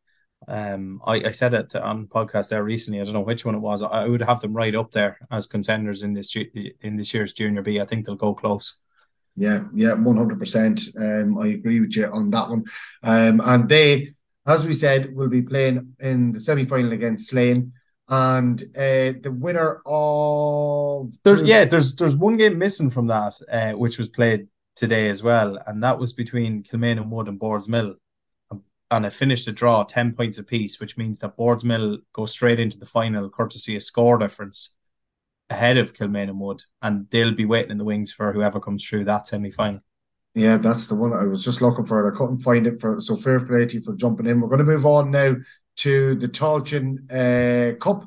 [0.47, 2.99] um I, I said it on podcast there recently.
[2.99, 3.81] I don't know which one it was.
[3.81, 6.35] I would have them right up there as contenders in this
[6.81, 7.79] in this year's junior B.
[7.79, 8.79] I think they'll go close.
[9.35, 12.65] Yeah yeah 100% um I agree with you on that one.
[13.01, 14.09] Um and they
[14.45, 17.73] as we said will be playing in the semi-final against Slane
[18.13, 23.71] and uh, the winner of there's yeah there's there's one game missing from that uh,
[23.71, 27.95] which was played today as well and that was between Kilmainham Wood and Boardsmill
[28.91, 32.77] and it finished a draw 10 points apiece which means that Boardsmill go straight into
[32.77, 34.75] the final courtesy of score difference
[35.49, 39.05] ahead of Kilmainham Wood and they'll be waiting in the wings for whoever comes through
[39.05, 39.81] that semi-final
[40.35, 42.11] yeah, that's the one I was just looking for.
[42.11, 44.41] I couldn't find it for so fair play to you for jumping in.
[44.41, 45.35] We're going to move on now
[45.77, 48.05] to the Tailteann uh, Cup,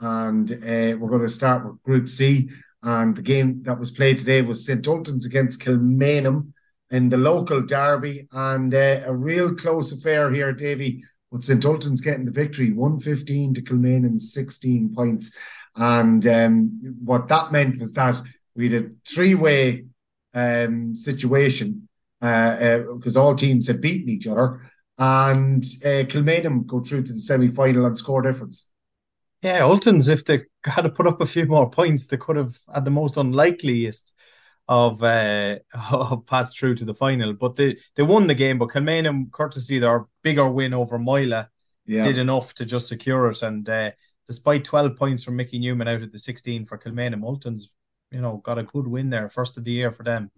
[0.00, 2.50] and uh, we're going to start with Group C.
[2.82, 6.52] And the game that was played today was St Ultan's against Kilmainham
[6.90, 11.02] in the local derby, and uh, a real close affair here, Davy.
[11.32, 15.36] But St Ultan's getting the victory, one fifteen to Kilmainham, sixteen points.
[15.74, 18.22] And um, what that meant was that
[18.54, 19.86] we had a three way
[20.32, 21.88] um, situation
[22.20, 27.12] because uh, uh, all teams had beaten each other and uh, Kilmainham go through to
[27.12, 28.70] the semi final and score difference.
[29.42, 32.56] Yeah, Ultans, if they had to put up a few more points, they could have
[32.72, 34.14] had the most unlikeliest
[34.66, 35.58] of uh
[35.92, 37.34] of passed through to the final.
[37.34, 41.48] But they they won the game, but Kilmainham, courtesy their bigger win over Moyla,
[41.86, 42.02] yeah.
[42.02, 43.42] did enough to just secure it.
[43.42, 43.90] And uh,
[44.26, 47.64] despite 12 points from Mickey Newman out of the 16 for Kilmainham, Ultans,
[48.10, 50.30] you know, got a good win there, first of the year for them.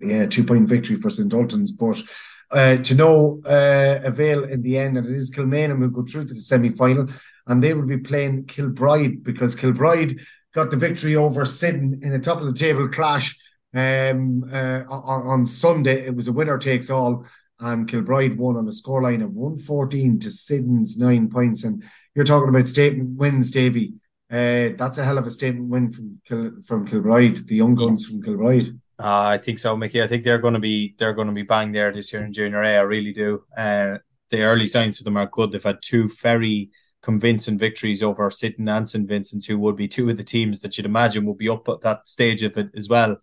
[0.00, 1.30] Yeah, two point victory for St.
[1.32, 2.02] Ultans, but
[2.50, 4.96] uh, to no uh, avail in the end.
[4.96, 7.08] And it is Kilmainham who go through to the semi final,
[7.46, 10.20] and they will be playing Kilbride because Kilbride
[10.54, 13.38] got the victory over Syddan in a top of the table clash
[13.74, 16.04] um, uh, on, on, Sunday.
[16.04, 17.24] It was a winner takes all,
[17.60, 21.62] and Kilbride won on a scoreline of 114 to Syddan's nine points.
[21.64, 21.84] And
[22.14, 23.94] you're talking about statement wins, Davy.
[24.30, 28.06] Uh, that's a hell of a statement win from Kil- from Kilbride, the young guns
[28.06, 28.78] from Kilbride.
[29.00, 30.02] Uh, I think so, Mickey.
[30.02, 32.34] I think they're going to be they're going to be bang there this year in
[32.34, 32.76] Junior A.
[32.76, 33.44] I really do.
[33.56, 35.52] Uh, the early signs for them are good.
[35.52, 36.70] They've had two very
[37.02, 40.76] convincing victories over Syddan and St Vincent's, who would be two of the teams that
[40.76, 43.16] you'd imagine would be up at that stage of it as well.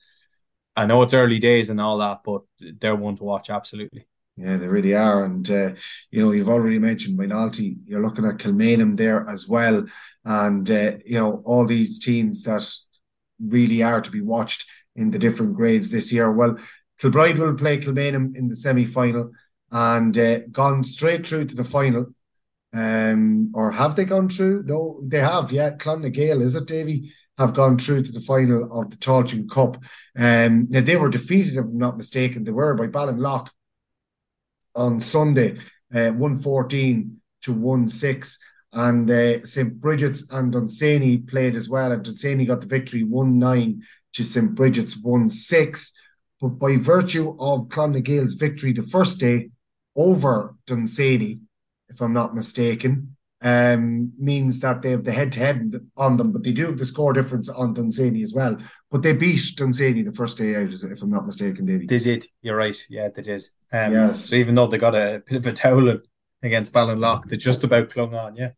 [0.75, 4.07] I know it's early days and all that, but they're one to watch absolutely.
[4.35, 5.23] Yeah, they really are.
[5.23, 5.73] And, uh,
[6.11, 7.77] you know, you've already mentioned Moynalty.
[7.85, 9.85] You're looking at Kilmainham there as well.
[10.25, 12.71] And, uh, you know, all these teams that
[13.43, 16.31] really are to be watched in the different grades this year.
[16.31, 16.57] Well,
[16.99, 19.31] Kilbride will play Kilmainham in the semi final
[19.71, 22.07] and uh, gone straight through to the final.
[22.73, 24.63] Um, or have they gone through?
[24.63, 25.51] No, they have.
[25.51, 27.13] Yeah, Clonagale, is it, Davy?
[27.37, 29.77] Have gone through to the final of the Tailteann Cup.
[30.17, 32.43] Um, now they were defeated, if I'm not mistaken.
[32.43, 33.49] They were by Ballinlough
[34.75, 35.57] on Sunday,
[35.93, 38.39] uh, 114 to 1 6.
[38.73, 39.79] And uh, St.
[39.79, 41.91] Bridget's and Dunsany played as well.
[41.91, 43.83] And Dunsany got the victory 1 9
[44.17, 44.53] to St.
[44.53, 45.93] Bridget's 1 6.
[46.41, 49.49] But by virtue of Clonagale's victory the first day
[49.95, 51.39] over Dunsany,
[51.89, 56.31] if I'm not mistaken, um, means that they have the head to head on them,
[56.31, 58.57] but they do have the score difference on Dunsany as well.
[58.91, 61.85] But they beat Dunsany the first day out, if I'm not mistaken, Davy.
[61.87, 62.27] They did.
[62.41, 62.77] You're right.
[62.89, 63.47] Yeah, they did.
[63.71, 64.25] Um, yes.
[64.25, 65.99] So even though they got a bit of a towel
[66.41, 68.35] against Ballinlough, they just about clung on.
[68.35, 68.51] Yeah.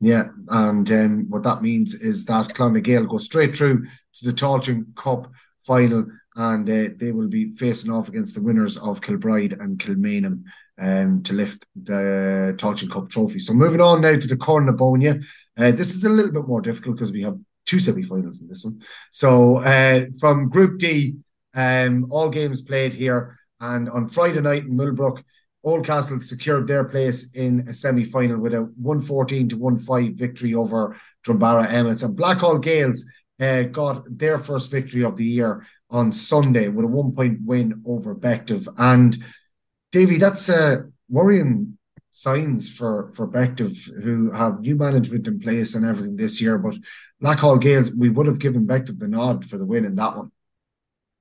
[0.00, 3.86] Yeah, and um, what that means is that Clonagale go straight through
[4.18, 5.30] to the Tailteann Cup
[5.62, 10.44] final, and uh, they will be facing off against the winners of Kilbride and Kilmainham
[10.80, 13.38] um, to lift the Tailteann Cup trophy.
[13.38, 15.24] So moving on now to the Cornabonia.
[15.56, 18.64] Uh, this is a little bit more difficult because we have two semi-finals in this
[18.64, 18.80] one.
[19.10, 21.16] So uh, from Group D,
[21.54, 25.24] um, all games played here, and on Friday night in Millbrook,
[25.64, 30.54] Oldcastle secured their place in a semi final with a 114 to 1 5 victory
[30.54, 32.02] over Drumbaragh Emmets.
[32.02, 33.00] And Blackhall Gaels
[33.40, 37.82] uh, got their first victory of the year on Sunday with a one point win
[37.86, 38.68] over Bective.
[38.76, 39.16] And
[39.92, 41.78] Davy, that's uh, worrying
[42.12, 46.58] signs for, for Bective, who have new management in place and everything this year.
[46.58, 46.76] But
[47.22, 50.32] Blackhall Gaels, we would have given Bective the nod for the win in that one.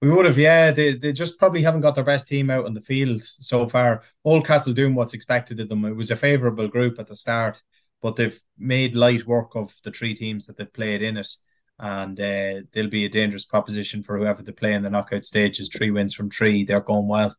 [0.02, 0.72] We would have, yeah.
[0.72, 4.04] They, they just probably haven't got their best team out on the field so far.
[4.26, 5.86] Oldcastle doing what's expected of them.
[5.86, 7.64] It was a favourable group at the start,
[8.02, 11.30] but they've made light work of the three teams that they've played in it.
[11.80, 15.70] And uh, they'll be a dangerous proposition for whoever they play in the knockout stages.
[15.70, 17.36] Three wins from three, they're going well.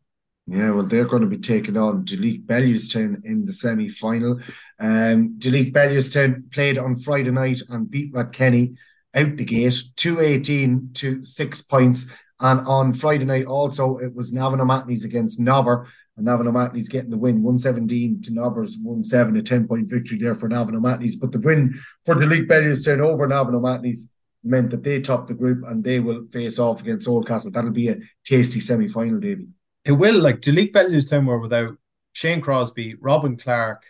[0.47, 4.41] Yeah, well, they're going to be taking on Duleek Bellewstown in the semi final.
[4.81, 8.77] Um, Duleek Bellewstown played on Friday night and beat Kenny
[9.15, 12.11] out the gate, 218 to six points.
[12.41, 15.87] And on Friday night, also, it was Navan O'Mahony's against Nobber.
[16.17, 20.19] And Navan O'Mahony's getting the win 117 to Nobber's 1 7, a 10 point victory
[20.19, 21.17] there for Navan O'Mahony's.
[21.17, 24.11] But the win for Duleek Bellewstown over Navan O'Mahony's
[24.45, 27.53] meant that they topped the group and they will face off against Oldcastle.
[27.53, 29.49] That'll be a tasty semi final, Davy.
[29.85, 30.21] It will.
[30.21, 31.77] Like Duleek Bellewstown were without
[32.13, 33.85] Shane Crosby, Robin Clark,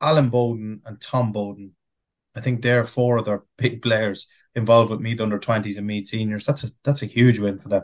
[0.00, 1.72] Alan Bowden, and Tom Bowden
[2.36, 6.08] I think they're four of their big players involved with Meath under twenties and Meath
[6.08, 6.44] seniors.
[6.44, 7.82] That's a that's a huge win for them.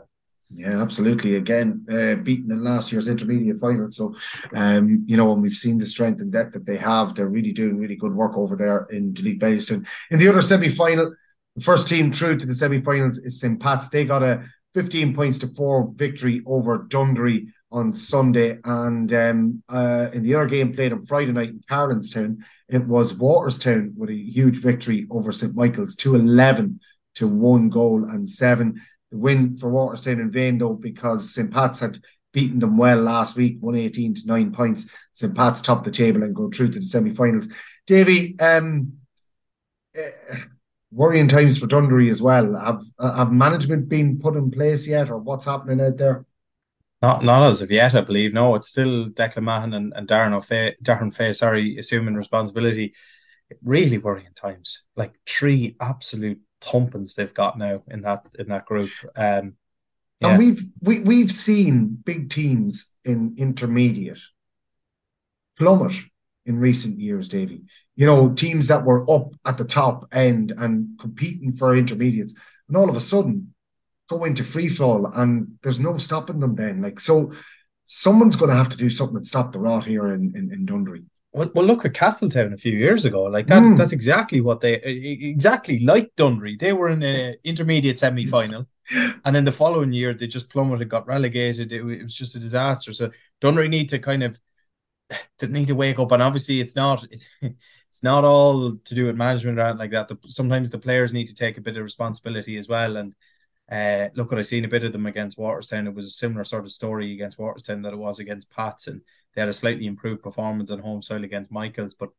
[0.55, 1.35] Yeah, absolutely.
[1.35, 3.89] Again, uh, beaten in last year's intermediate final.
[3.89, 4.13] So,
[4.53, 7.15] um, you know, and we've seen the strength and depth that they have.
[7.15, 9.87] They're really doing really good work over there in Delete Basin.
[10.11, 11.15] In the other semi final,
[11.55, 13.59] the first team through to the semi finals is St.
[13.59, 13.89] Pat's.
[13.89, 18.59] They got a 15 points to four victory over Dunderry on Sunday.
[18.63, 22.37] And um, uh, in the other game played on Friday night in Carlanstown,
[22.69, 25.55] it was Walterstown with a huge victory over St.
[25.55, 26.79] Michael's, 211
[27.15, 28.81] to one goal and seven.
[29.11, 31.51] The win for Walterstown in vain, though, because St.
[31.51, 31.99] Pat's had
[32.31, 34.89] beaten them well last week, 118 to nine points.
[35.13, 35.35] St.
[35.35, 37.47] Pat's top the table and go through to the semi finals.
[37.85, 38.93] Davy, um,
[39.95, 40.35] uh,
[40.93, 42.55] worrying times for Dunderry as well.
[42.55, 46.25] Have have management been put in place yet, or what's happening out there?
[47.01, 48.33] Not not as of yet, I believe.
[48.33, 52.93] No, it's still Declan Mahan and, and Darren O'Fay, Darren Fay, sorry, assuming responsibility.
[53.61, 54.83] Really worrying times.
[54.95, 58.89] Like three absolute thumpings they've got now in that in that group.
[59.15, 59.55] Um,
[60.21, 60.29] yeah.
[60.29, 64.21] And we've we, we've seen big teams in intermediate
[65.57, 65.93] plummet
[66.45, 67.63] in recent years, Davy
[67.95, 72.33] you know, teams that were up at the top end and competing for intermediates,
[72.67, 73.53] and all of a sudden
[74.09, 76.55] go into free fall, and there's no stopping them.
[76.55, 77.31] Then, like, so
[77.85, 80.65] someone's going to have to do something to stop the rot here in in, in
[80.65, 81.05] Dunderry.
[81.33, 83.23] Well, well, look at Castletown a few years ago.
[83.23, 83.75] Like that, mm.
[83.75, 86.59] that's exactly what they exactly like Dunderry.
[86.59, 88.67] They were in an intermediate semi final,
[89.25, 91.71] and then the following year they just plummeted, got relegated.
[91.71, 92.93] It, it was just a disaster.
[92.93, 94.39] So Dunderry need to kind of
[95.41, 97.05] need to wake up, and obviously it's not.
[97.11, 97.25] It,
[97.93, 100.07] it's not all to do with management or like that.
[100.07, 102.97] The, sometimes the players need to take a bit of responsibility as well.
[102.97, 103.13] And
[103.71, 105.85] uh, look what I've seen a bit of them against Walterstown.
[105.85, 109.01] It was a similar sort of story against Walterstown that it was against Pats, and
[109.35, 111.93] they had a slightly improved performance on home soil against Michaels.
[111.93, 112.09] But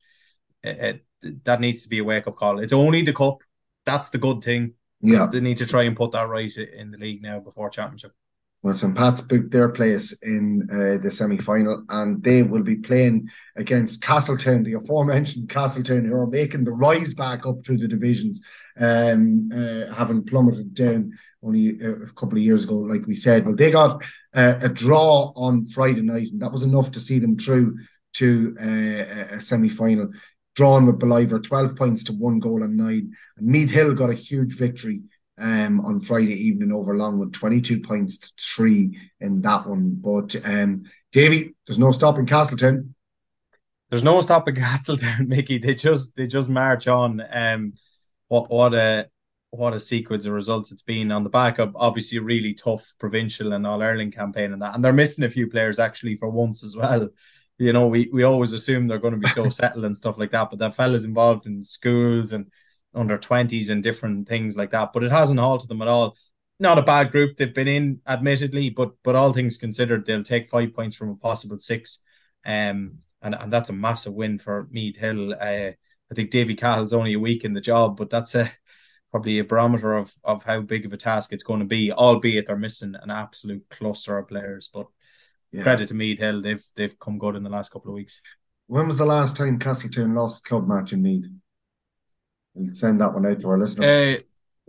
[0.62, 2.60] it, it, that needs to be a wake up call.
[2.60, 3.38] It's only the cup.
[3.84, 4.74] That's the good thing.
[5.00, 8.12] Yeah, they need to try and put that right in the league now before championship.
[8.64, 8.94] Well, St.
[8.96, 14.02] Pat's booked their place in uh, the semi final, and they will be playing against
[14.02, 18.42] Castletown, the aforementioned Castletown, who are making the rise back up through the divisions,
[18.80, 23.44] um, uh, having plummeted down only a, couple of years ago, like we said.
[23.44, 27.18] Well, they got uh, a draw on Friday night, and that was enough to see
[27.18, 27.76] them through
[28.14, 30.10] to uh, a semi final.
[30.54, 33.12] Drawn with Ballivor, 12 points to one goal and nine.
[33.36, 35.02] And Meath Hill got a huge victory
[35.38, 39.96] um, on Friday evening over Longwood, 22 points to three in that one.
[40.00, 42.94] But um, Davy, there's no stopping Castletown.
[43.90, 45.58] There's no stopping Castletown, Mickey.
[45.58, 47.22] They just they just march on.
[47.30, 47.74] Um,
[48.28, 49.08] what what a
[49.50, 52.94] what a sequence of results it's been on the back of obviously a really tough
[52.98, 56.28] provincial and all Ireland campaign and that, and they're missing a few players actually for
[56.28, 57.08] once as well.
[57.58, 60.32] You know, we we always assume they're going to be so settled and stuff like
[60.32, 62.46] that, but that fella's involved in schools and
[62.94, 64.92] under 20s and different things like that.
[64.92, 66.16] But it hasn't halted them at all.
[66.60, 70.46] Not a bad group they've been in, admittedly, but but all things considered, they'll take
[70.48, 72.00] five points from a possible six.
[72.46, 75.32] Um, and, and that's a massive win for Meath Hill.
[75.32, 75.72] Uh,
[76.10, 78.50] I think Davy Cahill's only a week in the job, but that's a
[79.10, 82.46] probably a barometer of of how big of a task it's going to be, albeit
[82.46, 84.70] they're missing an absolute cluster of players.
[84.72, 84.86] But
[85.50, 85.62] yeah.
[85.62, 88.20] credit to Meath Hill, they've they've come good in the last couple of weeks.
[88.66, 91.26] When was the last time Castletown lost a club match in Meath?
[92.54, 94.18] We'll send that one out to our listeners.
[94.18, 94.22] Uh,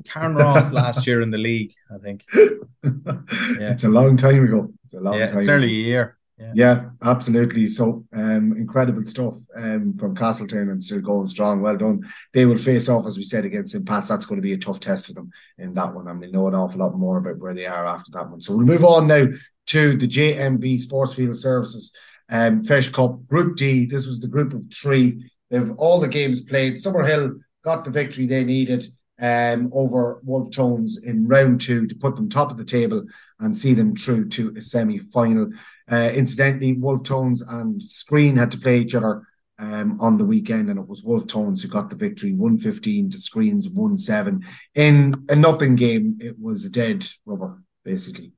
[0.10, 2.26] Carnaross last year in the league, I think.
[2.34, 3.71] yeah.
[3.71, 4.74] It's a long time ago.
[4.84, 5.38] It's a long yeah, time.
[5.38, 6.17] It's nearly a year.
[6.38, 6.52] Yeah.
[6.54, 7.67] yeah, absolutely.
[7.67, 11.62] So um, incredible stuff um, from Castletown and still going strong.
[11.62, 12.02] Well done.
[12.34, 13.88] They will face off, as we said, against St.
[13.88, 14.10] Pat's.
[14.10, 16.10] That's going to be a tough test for them in that one.
[16.10, 18.41] I mean, know an awful lot more about where they are after that one.
[18.41, 19.28] So we'll move on now
[19.67, 21.95] to the JMB Sports Field Services
[22.30, 23.86] um, Feis Cup Group D.
[23.86, 25.24] This was the group of three.
[25.50, 26.76] They've all the games played.
[26.76, 28.86] Summerhill got the victory they needed
[29.19, 33.04] um, over Wolf Tones in round two to put them top of the table
[33.39, 35.49] and see them through to a semi final.
[35.91, 39.23] Uh, incidentally, Wolf Tones and Skryne had to play each other
[39.58, 43.17] um, on the weekend, and it was Wolf Tones who got the victory 115 to
[43.17, 44.45] Skryne's 1 7.
[44.75, 48.34] In a nothing game, it was a dead rubber, basically.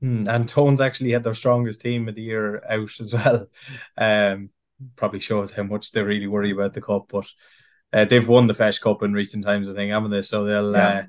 [0.00, 3.46] Hmm, and Tones actually had their strongest team of the year out as well.
[3.96, 4.50] Um,
[4.96, 7.26] probably shows how much they really worry about the cup, but
[7.92, 10.22] uh, they've won the Feis Cup in recent times, I think, haven't they?
[10.22, 10.88] So they'll yeah.
[10.88, 11.02] uh,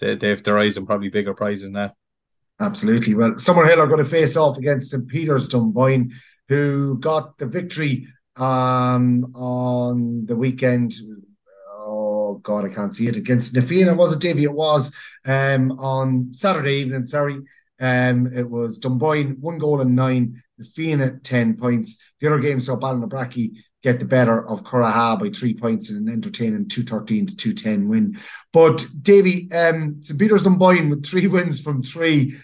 [0.00, 1.94] they, they've their eyes on probably bigger prizes now.
[2.60, 3.14] Absolutely.
[3.14, 5.08] Well, Summerhill are going to face off against St.
[5.08, 6.12] Peter's Dunboyne,
[6.48, 8.06] who got the victory
[8.36, 10.94] um, on the weekend.
[11.70, 13.94] Oh God, I can't see it against Na Fianna.
[13.94, 14.44] Was it Davy?
[14.44, 17.06] It was um, on Saturday evening.
[17.06, 17.40] Sorry,
[17.80, 20.42] um, it was Dunboyne one goal and nine.
[20.58, 21.98] Na Fianna ten points.
[22.20, 26.08] The other game saw Ballinabrackey get the better of Curraha by three points in an
[26.08, 28.18] entertaining 213 to 210 win.
[28.50, 30.18] But Davy, um, St.
[30.18, 32.34] Peter's Dunboyne with three wins from three,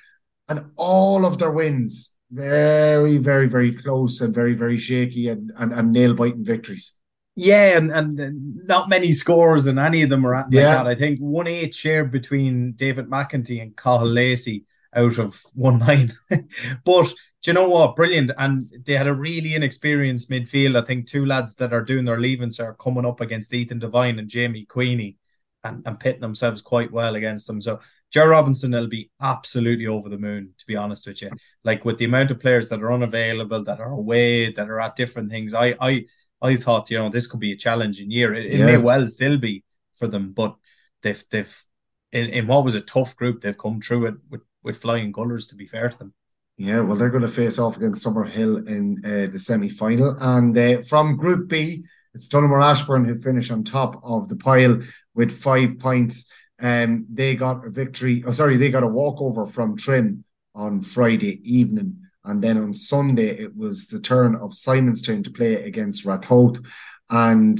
[0.50, 5.72] and all of their wins very, very, very close and very, very shaky and, and,
[5.72, 6.92] and nail biting victories.
[7.36, 10.74] Yeah, and, and not many scores and any of them are at like yeah.
[10.74, 10.86] that.
[10.86, 16.12] I think one eight shared between David McEntee and Cathal Lacey out of one nine.
[16.84, 17.96] but do you know what?
[17.96, 18.30] Brilliant.
[18.36, 20.76] And they had a really inexperienced midfield.
[20.76, 24.18] I think two lads that are doing their leavings are coming up against Ethan Devine
[24.18, 25.16] and Jamie Queenie
[25.64, 27.62] and, and pitting themselves quite well against them.
[27.62, 27.80] So
[28.10, 31.30] Joe Robinson will be absolutely over the moon, to be honest with you.
[31.64, 34.96] Like with the amount of players that are unavailable, that are away, that are at
[34.96, 35.54] different things.
[35.54, 36.06] I I
[36.42, 38.34] I thought, you know, this could be a challenging year.
[38.34, 38.62] It, yeah.
[38.62, 39.64] it may well still be
[39.94, 40.56] for them, but
[41.02, 41.64] they've they've
[42.12, 45.46] in, in what was a tough group, they've come through it with, with flying colours,
[45.48, 46.14] to be fair to them.
[46.60, 50.14] Yeah, well, they're going to face off against Summerhill in uh, the semi final.
[50.20, 54.78] And uh, from Group B, it's Donaghmore Ashbourne who finish on top of the pile
[55.14, 56.30] with five points.
[56.60, 60.22] Um, they got a victory, oh, sorry, they got a walkover from Trim
[60.54, 61.98] on Friday evening.
[62.26, 66.62] And then on Sunday, it was the turn of Simonstown to play against Ratoath.
[67.08, 67.58] And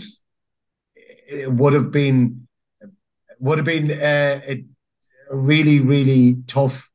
[0.94, 2.46] it would have been
[3.38, 4.62] would have been uh, a
[5.30, 6.90] really, really tough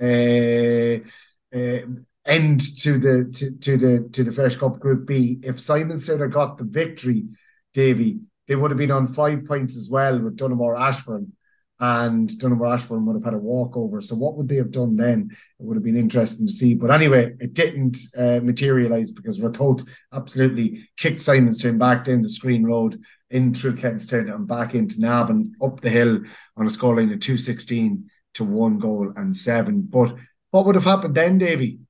[0.00, 1.06] uh,
[1.54, 1.86] uh,
[2.24, 5.40] end to the to, to the to the Feis Cup Group B.
[5.42, 7.26] If Simonstown had got the victory,
[7.74, 11.32] Davy, they would have been on five points as well with Donaghmore Ashbourne,
[11.78, 14.00] and Donaghmore Ashbourne would have had a walkover.
[14.00, 15.30] So what would they have done then?
[15.58, 16.74] It would have been interesting to see.
[16.74, 22.64] But anyway, it didn't uh, materialise because Ratoath absolutely kicked Simonstown back down the Skryne
[22.64, 26.20] Road in through Kentstown and back into Navan up the hill
[26.56, 29.82] on a scoreline of 216 to one goal and seven.
[29.82, 30.16] But
[30.50, 31.80] what would have happened then, Davy?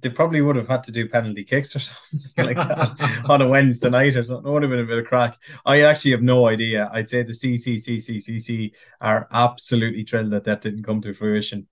[0.00, 3.48] They probably would have had to do penalty kicks or something like that on a
[3.48, 4.48] Wednesday night or something.
[4.48, 5.36] It would have been a bit of crack.
[5.64, 6.88] I actually have no idea.
[6.92, 11.66] I'd say the CCCCCC are absolutely thrilled that that didn't come to fruition.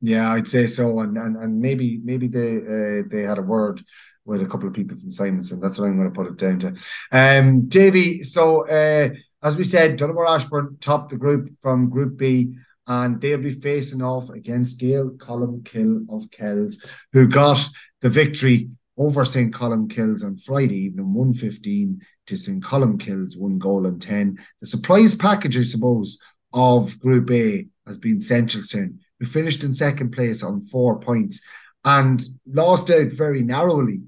[0.00, 3.84] Yeah, I'd say so, and and, and maybe maybe they uh, they had a word
[4.24, 5.60] with a couple of people from Simonstown.
[5.60, 6.74] That's what I'm going to put it down to.
[7.10, 8.22] Um, Davy.
[8.24, 9.10] So uh,
[9.42, 12.56] as we said, Donaghmore Ashbourne topped the group from Group B
[12.86, 17.64] and they'll be facing off against Gael Colmcille of Kells, who got
[18.00, 19.52] the victory over St.
[19.52, 22.62] Colmcille's on Friday evening, 115 to St.
[22.62, 24.38] Colmcille's one goal and 10.
[24.60, 26.20] The surprise package, I suppose,
[26.52, 31.42] of Group A has been Seneschalstown, who finished in second place on four points
[31.84, 34.02] and lost out very narrowly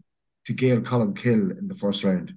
[0.44, 2.34] to Gael Colmcille in the first round.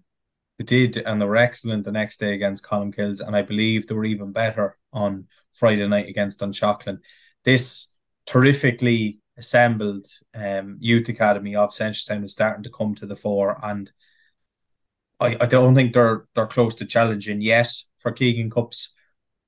[0.57, 3.93] They did, and they were excellent the next day against Colmcille's, and I believe they
[3.93, 5.27] were even better on
[5.57, 6.99] Friday night against Dunshaughlin.
[7.43, 7.89] This
[8.25, 13.91] terrifically assembled um, youth academy of Seneschalstown is starting to come to the fore, and
[15.19, 18.93] I, I don't think they're they're close to challenging yet for Keegan Cups,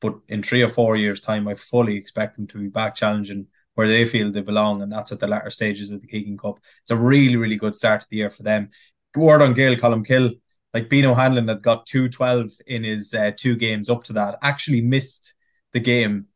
[0.02, 3.48] but in three or four years' time, I fully expect them to be back challenging
[3.76, 6.60] where they feel they belong, and that's at the latter stages of the Keegan Cup.
[6.82, 8.72] It's a really, really good start to the year for them.
[9.16, 10.40] Word on Gael Colmcille,
[10.74, 14.82] like Beano Hanlon that got 212 in his uh, two games up to that, actually
[14.82, 15.34] missed
[15.74, 16.28] the game.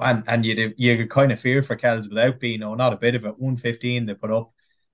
[0.00, 3.16] And and you you kind of fear for Kells without being no, not a bit
[3.16, 3.38] of it.
[3.38, 4.52] 115 they put up.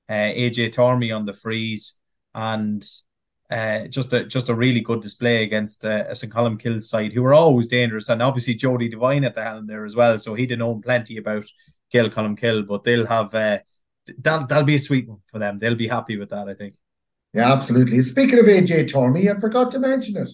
[0.08, 1.98] Uh, AJ Tormey on the freeze
[2.34, 2.84] and
[3.50, 6.32] uh, just a just a really good display against uh, a St.
[6.32, 9.94] Colmcille side who were always dangerous, and obviously Jody Devine at the helm there as
[9.94, 10.18] well.
[10.18, 11.44] So he didn't know plenty about
[11.90, 13.58] Gael Kill, but they'll have uh,
[14.18, 15.58] that that'll be a sweet one for them.
[15.58, 16.74] They'll be happy with that, I think.
[17.32, 18.00] Yeah, absolutely.
[18.00, 20.30] Speaking of AJ Tormey, I forgot to mention it.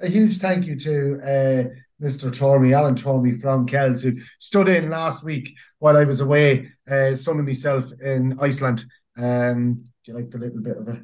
[0.00, 2.30] A huge thank you to uh, Mr.
[2.30, 7.14] Tormey, Alan Tormey from Kells, who stood in last week while I was away, uh,
[7.14, 8.84] sunning myself in Iceland.
[9.16, 11.02] Um, do you like the little bit of a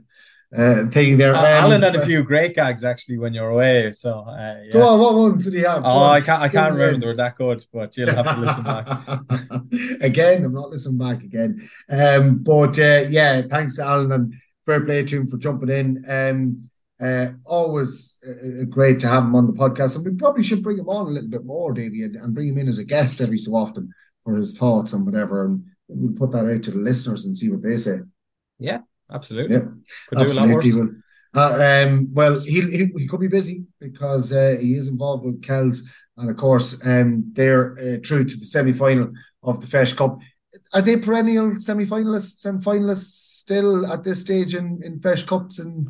[0.56, 1.34] uh, thing there?
[1.34, 3.92] Uh, um, Alan had a few great gags actually when you're away.
[3.92, 4.72] So, uh, yeah.
[4.72, 5.82] go on, what ones did he have?
[5.84, 6.98] oh, I can't, I can't remember.
[6.98, 10.00] They were that good, but you'll have to listen back.
[10.02, 11.68] again, I'm not listening back again.
[11.88, 14.34] Um, but uh, yeah, thanks to Alan and
[14.66, 16.04] fair play to him for jumping in.
[16.08, 16.69] Um,
[17.00, 20.78] uh, always uh, great to have him on the podcast, and we probably should bring
[20.78, 23.20] him on a little bit more, Davey, and, and bring him in as a guest
[23.20, 23.92] every so often
[24.24, 25.46] for his thoughts and whatever.
[25.46, 28.00] And we'll put that out to the listeners and see what they say.
[28.58, 28.80] Yeah,
[29.10, 29.56] absolutely.
[29.56, 29.64] Yeah,
[30.08, 30.70] could absolutely.
[30.70, 30.90] do a lot
[31.34, 35.42] uh, um, well, he, he, he could be busy because uh, he is involved with
[35.42, 39.96] Kells, and of course, um, they're uh, through to the semi final of the Feis
[39.96, 40.18] Cup.
[40.72, 45.60] Are they perennial semi finalists and finalists still at this stage in in Feis Cups
[45.60, 45.88] and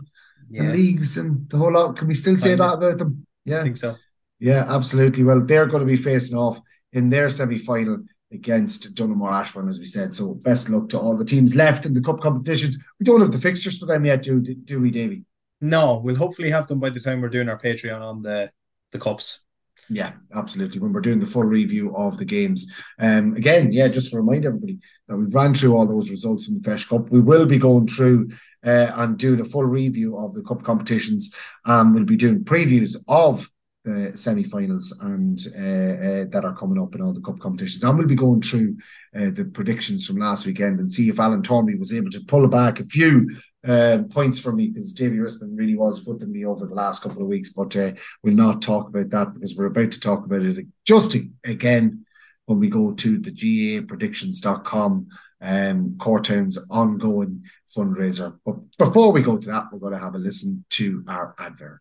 [0.50, 0.62] yeah.
[0.62, 1.96] and leagues and the whole lot.
[1.96, 3.26] Can we still say that about them?
[3.44, 3.96] Yeah, I think so.
[4.38, 5.22] Yeah, absolutely.
[5.22, 6.60] Well, they're going to be facing off
[6.92, 10.14] in their semi final against Donaghmore Ashbourne, as we said.
[10.14, 12.78] So best luck to all the teams left in the cup competitions.
[12.98, 15.24] We don't have the fixtures for them yet, do, do we, Davy?
[15.60, 18.50] No, we'll hopefully have them by the time we're doing our Patreon on the
[18.92, 19.44] the cups.
[19.88, 20.80] Yeah, absolutely.
[20.80, 22.72] When we're doing the full review of the games.
[22.98, 24.78] Um, again, yeah, just to remind everybody
[25.08, 27.10] that we've ran through all those results in the Feis Cup.
[27.10, 28.30] We will be going through
[28.64, 31.34] uh, and doing a full review of the cup competitions.
[31.64, 33.48] Um, we'll be doing previews of
[33.84, 37.82] the semi-finals and uh, uh, that are coming up in all the cup competitions.
[37.82, 38.76] And we'll be going through
[39.16, 42.46] uh, the predictions from last weekend and see if Alan Tormey was able to pull
[42.48, 43.30] back a few
[43.66, 47.22] uh, points for me because Davy Risman really was putting me over the last couple
[47.22, 47.50] of weeks.
[47.50, 47.92] But uh,
[48.22, 52.04] we'll not talk about that because we're about to talk about it just again
[52.46, 55.08] when we go to the GAApredictions.com
[55.40, 57.44] um, Cortown's ongoing
[57.76, 58.38] fundraiser.
[58.44, 61.80] But before we go to that, we're going to have a listen to our advert.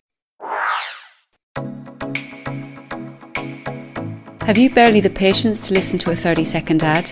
[4.50, 7.12] Have you barely the patience to listen to a 30 second ad?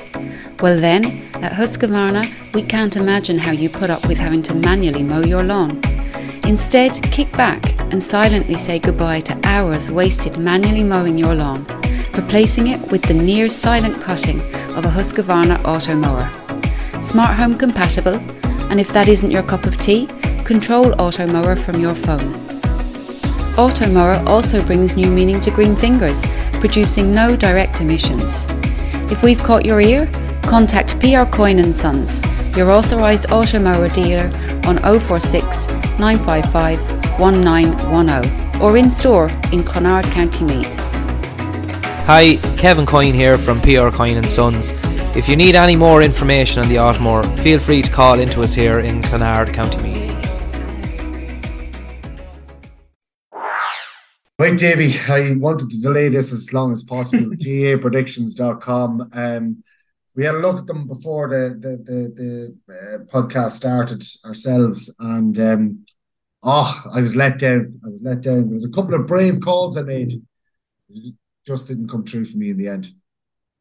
[0.59, 1.05] Well, then,
[1.35, 5.43] at Husqvarna, we can't imagine how you put up with having to manually mow your
[5.43, 5.79] lawn.
[6.47, 11.63] Instead, kick back and silently say goodbye to hours wasted manually mowing your lawn,
[12.15, 14.39] replacing it with the near silent cutting
[14.75, 16.27] of a Husqvarna auto mower.
[17.03, 18.19] Smart home compatible,
[18.69, 20.07] and if that isn't your cup of tea,
[20.43, 22.35] control auto mower from your phone.
[23.57, 26.25] Auto mower also brings new meaning to green fingers,
[26.59, 28.45] producing no direct emissions.
[29.11, 30.09] If we've caught your ear,
[30.43, 32.21] Contact PR and Sons,
[32.55, 34.27] your authorised automower dealer
[34.67, 35.67] on 046
[35.99, 36.79] 955
[37.19, 40.73] 1910 or in store in Clonard, County Meath.
[42.05, 44.71] Hi, Kevin Coyne here from PR Coyne Sons.
[45.17, 48.53] If you need any more information on the Automower, feel free to call into us
[48.53, 50.13] here in Clonard, County Meath.
[54.37, 57.25] Right, Davy, I wanted to delay this as long as possible.
[57.35, 59.09] GAApredictions.com.
[59.11, 59.63] Um,
[60.15, 64.95] we had a look at them before the the the, the uh, podcast started ourselves,
[64.99, 65.85] and um,
[66.43, 67.81] oh, I was let down.
[67.83, 68.45] I was let down.
[68.45, 70.21] There was a couple of brave calls I made,
[71.43, 72.91] just didn't come true for me in the end.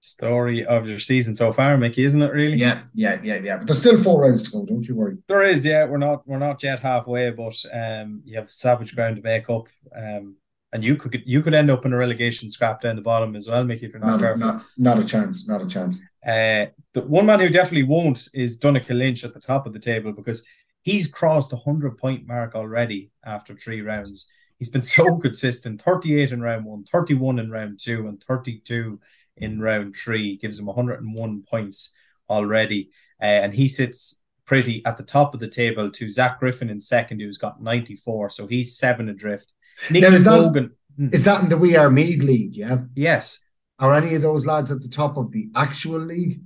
[0.01, 2.33] Story of your season so far, Mickey, isn't it?
[2.33, 2.57] Really?
[2.57, 3.57] Yeah, yeah, yeah, yeah.
[3.57, 4.65] But there's still four rounds to go.
[4.65, 5.17] Don't you worry.
[5.27, 5.65] There is.
[5.65, 9.51] Yeah, we're not we're not yet halfway, but um, you have savage ground to make
[9.51, 9.69] up.
[9.97, 10.37] Um,
[10.73, 13.49] and you could you could end up in a relegation scrap down the bottom as
[13.49, 14.47] well, Mickey, if you're not, not careful.
[14.47, 15.49] Not, not a chance.
[15.49, 15.99] Not a chance.
[16.25, 19.79] Uh, the one man who definitely won't is Donncha Lynch at the top of the
[19.79, 20.45] table because
[20.83, 24.27] he's crossed the 100 point mark already after three rounds.
[24.59, 29.01] He's been so consistent 38 in round one, 31 in round two, and 32
[29.37, 30.37] in round three.
[30.37, 31.95] Gives him 101 points
[32.29, 32.91] already.
[33.21, 36.81] Uh, and he sits pretty at the top of the table to Zach Griffin in
[36.81, 38.31] second, who's got 94.
[38.31, 39.53] So he's seven adrift.
[39.91, 41.09] Nicky now, is, that, hmm.
[41.13, 42.57] is that in the We Are Meath League?
[42.57, 42.83] Yeah.
[42.95, 43.41] Yes.
[43.79, 46.41] Are any of those lads at the top of the actual league?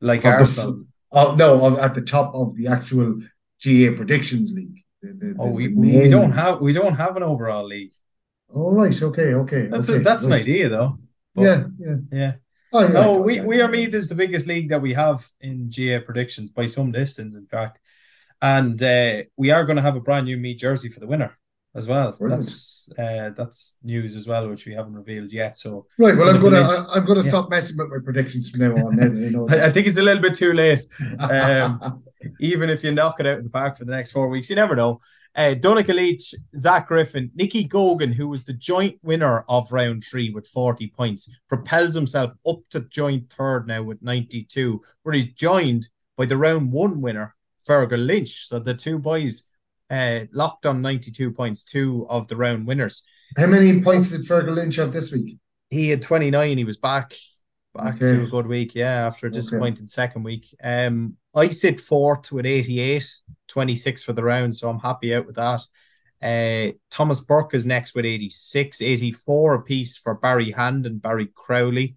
[0.00, 0.84] Like Arsenal?
[1.10, 3.20] oh no, at the top of the actual
[3.58, 4.84] GA predictions league.
[5.02, 7.92] The, the, oh, we, we don't have we don't have an overall league.
[8.54, 9.66] Oh right, okay, okay.
[9.66, 10.34] That's okay, a, that's right.
[10.34, 10.98] an idea though.
[11.34, 12.32] But, yeah, yeah, yeah.
[12.72, 15.70] Oh, yeah, no, we, we are Meath is the biggest league that we have in
[15.70, 17.78] GA predictions by some distance, in fact.
[18.42, 21.38] And uh, we are going to have a brand new Meath jersey for the winner
[21.74, 22.12] as well.
[22.12, 22.42] Brilliant.
[22.42, 25.56] That's uh, that's news as well, which we haven't revealed yet.
[25.56, 26.60] So right, well, I'm gonna
[26.92, 27.28] I, am gonna yeah.
[27.28, 28.96] stop messing with my predictions from now on.
[28.96, 30.84] Now you know I, I, think it's a little bit too late.
[31.18, 32.02] Um,
[32.40, 34.56] even if you knock it out of the park for the next four weeks, you
[34.56, 35.00] never know.
[35.38, 35.54] Uh,
[35.86, 40.88] Leach, Zach Griffin, Nicky Gogan, who was the joint winner of round three with 40
[40.88, 46.36] points, propels himself up to joint third now with 92, where he's joined by the
[46.36, 48.48] round one winner, Fergal Lynch.
[48.48, 49.44] So the two boys
[49.88, 53.04] uh, locked on 92 points, two of the round winners.
[53.36, 55.38] How many points did Fergal Lynch have this week?
[55.70, 56.58] He had 29.
[56.58, 57.14] He was back
[57.78, 58.16] back okay.
[58.16, 59.90] to a good week, yeah, after a disappointing okay.
[59.90, 60.54] second week.
[60.62, 65.36] Um, I sit fourth with 88, 26 for the round, so I'm happy out with
[65.36, 65.62] that.
[66.20, 71.96] Uh, Thomas Burke is next with 86, 84 apiece for Barry Hand and Barry Crowley.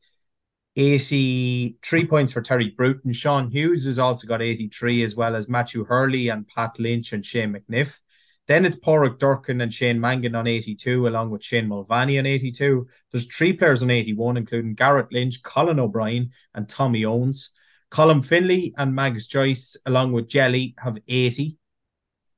[0.77, 3.11] 83 points for Terry Bruton.
[3.11, 7.25] Sean Hughes has also got 83, as well as Matthew Hurley and Pat Lynch and
[7.25, 7.99] Shane McNiff.
[8.48, 12.88] Then it's Porrick Durkin and Shane Mangan on 82, along with Shane Mulvaney on 82.
[13.12, 17.52] There's three players on 81, including Garrett Lynch, Colin O'Brien, and Tommy Owens.
[17.89, 21.58] Colin Finley and Mags Joyce, along with Jelly, have 80.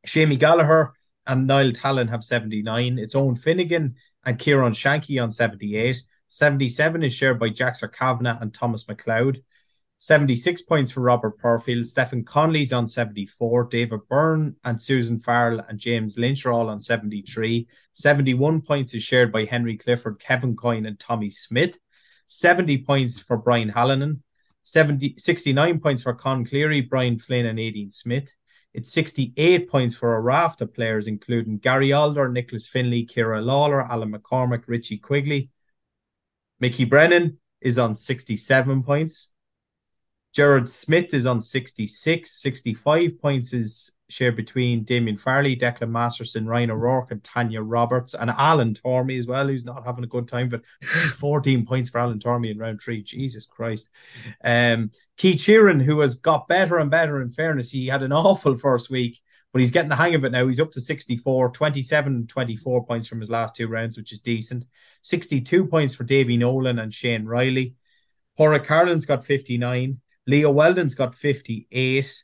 [0.06, 0.94] Shamey Gallagher
[1.26, 3.00] and Niall Talon have 79.
[3.00, 3.96] It's Owen Finnegan
[4.26, 6.04] and Kieran Shanky on 78.
[6.28, 9.44] 77 is shared by Jackson Kavanagh and Thomas McLeod.
[10.04, 11.86] 76 points for Robert Purfield.
[11.86, 13.64] Stephen Conley's on 74.
[13.72, 17.66] David Byrne and Susan Farrell and James Lynch are all on 73.
[17.94, 21.80] 71 points is shared by Henry Clifford, Kevin Coyne, and Tommy Smith.
[22.28, 24.20] 70 points for Brian Hallinan,
[24.64, 28.30] 70, 69 points for Con Cleary, Brian Flynn, and Aideen Smith.
[28.74, 33.82] It's 68 points for a raft of players, including Gary Alder, Nicholas Finley, Kira Lawler,
[33.82, 35.50] Alan McCormick, Richie Quigley.
[36.60, 39.33] Mickey Brennan is on 67 points.
[40.34, 42.30] Gerard Smith is on 66.
[42.30, 48.32] 65 points is shared between Damien Farley, Declan Masterson, Ryan O'Rourke, and Tanya Roberts, and
[48.32, 50.50] Alan Tormey as well, who's not having a good time.
[50.50, 53.04] But 14 points for Alan Tormey in round three.
[53.04, 53.92] Jesus Christ.
[54.44, 58.58] Um, Keith Sheeran, who has got better and better in fairness, he had an awful
[58.58, 59.22] first week,
[59.52, 60.48] but he's getting the hang of it now.
[60.48, 64.66] He's up to 64, 27, 24 points from his last two rounds, which is decent.
[65.04, 67.76] 62 points for Davy Nolan and Shane Riley.
[68.36, 70.00] Cora Carlin's got 59.
[70.28, 72.24] Leo Weldon's got 58.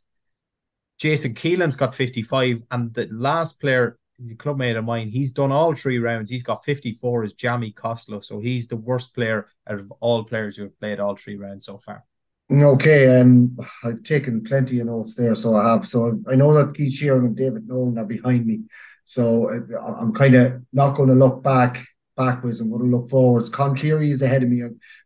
[0.98, 2.64] Jason Keelan's got 55.
[2.72, 6.30] And the last player, he's a clubmate of mine, he's done all three rounds.
[6.30, 8.20] He's got 54 is Jamie Costello.
[8.22, 11.66] So he's the worst player out of all players who have played all three rounds
[11.66, 12.04] so far.
[12.52, 15.88] Okay, um, I've taken plenty of notes there, so I have.
[15.88, 18.62] So I know that Keith Sheeran and David Nolan are behind me,
[19.06, 21.86] so uh, I'm kind of not going to look back
[22.18, 22.60] backwards.
[22.60, 23.50] I'm going to look forwards.
[23.50, 24.64] Con Cleary is ahead of me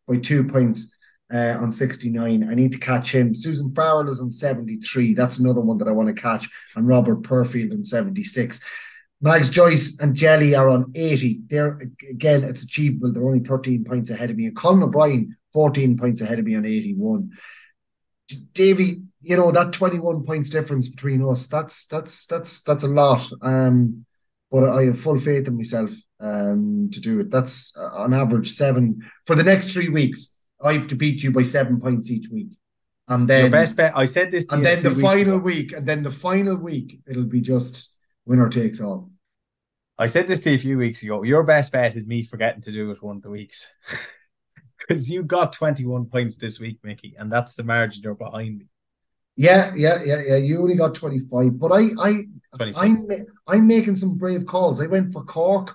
[0.08, 0.93] by two points
[1.34, 2.48] uh, on 69.
[2.48, 3.34] I need to catch him.
[3.34, 5.14] Susan Farrell is on 73.
[5.14, 6.48] That's another one that I want to catch.
[6.76, 8.60] And Robert Purfield on 76.
[9.20, 11.42] Mags Joyce and Jelly are on 80.
[11.48, 11.80] They're
[12.10, 13.12] again, it's achievable.
[13.12, 14.48] They're only 13 points ahead of me.
[14.48, 17.32] And Colin O'Brien, 14 points ahead of me on 81.
[18.52, 23.26] Davy, you know, that 21 points difference between us, that's that's that's that's a lot.
[23.42, 24.06] Um,
[24.52, 27.32] but I have full faith in myself um to do it.
[27.32, 30.33] That's uh, on average seven for the next three weeks.
[30.64, 32.58] I have to beat you by seven points each week.
[33.08, 33.96] And then Your best bet.
[33.96, 34.50] I said this.
[34.52, 35.44] and then the final ago.
[35.44, 39.12] week, and then the final week, it'll be just winner takes all.
[39.98, 41.24] I said this to you a few weeks ago.
[41.24, 43.72] Your best bet is me forgetting to do it one of the weeks.
[44.88, 48.66] Because you got 21 points this week, Mickey, and that's the margin you're behind me.
[49.38, 50.36] Yeah, yeah, yeah, yeah.
[50.36, 51.58] You only got 25.
[51.58, 52.24] But I I
[52.58, 52.78] 26.
[52.78, 54.82] I'm I'm making some brave calls.
[54.82, 55.74] I went for Cork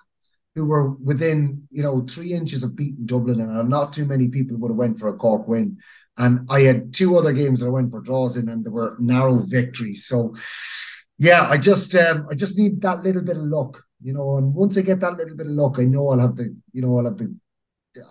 [0.58, 4.56] who were within, you know, three inches of beating Dublin, and not too many people
[4.56, 5.78] would have went for a Cork win.
[6.16, 8.96] And I had two other games that I went for draws in, and there were
[8.98, 10.04] narrow victories.
[10.04, 10.34] So,
[11.16, 14.36] yeah, I just, um, I just need that little bit of luck, you know.
[14.36, 16.82] And once I get that little bit of luck, I know I'll have the, you
[16.82, 17.34] know, I'll have the,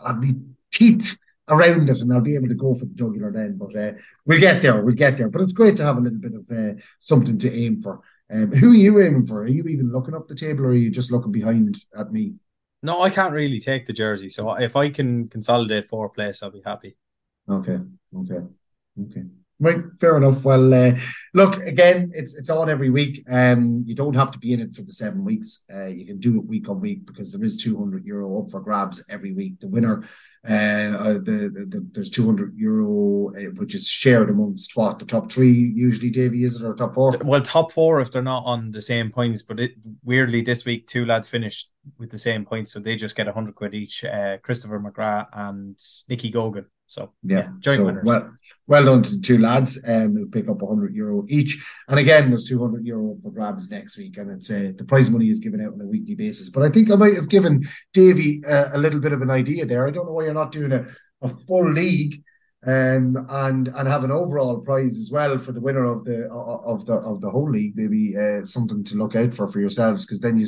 [0.06, 0.36] I'll be
[0.72, 1.18] teeth
[1.50, 3.58] around it, and I'll be able to go for the jugular then.
[3.58, 3.92] But uh,
[4.26, 4.82] we'll get there.
[4.82, 5.28] We'll get there.
[5.28, 8.00] But it's great to have a little bit of uh, something to aim for.
[8.30, 9.42] Um, who are you aiming for?
[9.44, 12.36] Are you even looking up the table, or are you just looking behind at me?
[12.84, 14.30] No, I can't really take the jersey.
[14.30, 16.98] So if I can consolidate four place, I'll be happy.
[17.50, 17.80] Okay.
[18.16, 18.42] Okay.
[19.02, 19.24] Okay.
[19.60, 20.46] Right, fair enough.
[20.46, 20.92] Well, uh,
[21.34, 22.12] look again.
[22.14, 23.24] It's it's on every week.
[23.28, 25.64] Um, you don't have to be in it for the seven weeks.
[25.74, 28.52] Uh, you can do it week on week because there is two hundred euro up
[28.52, 29.60] for grabs every week.
[29.60, 30.04] The winner,
[30.48, 35.00] uh, uh the, the, the there's two hundred euro uh, which is shared amongst what
[35.00, 36.12] the top three usually.
[36.12, 37.14] Davy, is it or top four?
[37.24, 39.42] Well, top four if they're not on the same points.
[39.42, 39.72] But it
[40.04, 43.34] weirdly this week two lads finished with the same points, so they just get a
[43.34, 44.06] hundred quid each.
[44.06, 45.80] Uh, Christopher McGrath and
[46.10, 46.66] Nicky Gogan.
[46.86, 48.06] So yeah, yeah joint so, winners.
[48.06, 48.37] Well,
[48.68, 49.82] well done to the two lads.
[49.88, 51.66] Um, who pick up 100 euro each.
[51.88, 55.30] And again, there's 200 euro for grabs next week, and it's uh, the prize money
[55.30, 56.50] is given out on a weekly basis.
[56.50, 57.64] But I think I might have given
[57.94, 59.88] Davy uh, a little bit of an idea there.
[59.88, 60.86] I don't know why you're not doing a,
[61.22, 62.22] a full league
[62.66, 66.86] um, and and have an overall prize as well for the winner of the of
[66.86, 67.74] the of the whole league.
[67.76, 70.48] Maybe uh, something to look out for for yourselves because then you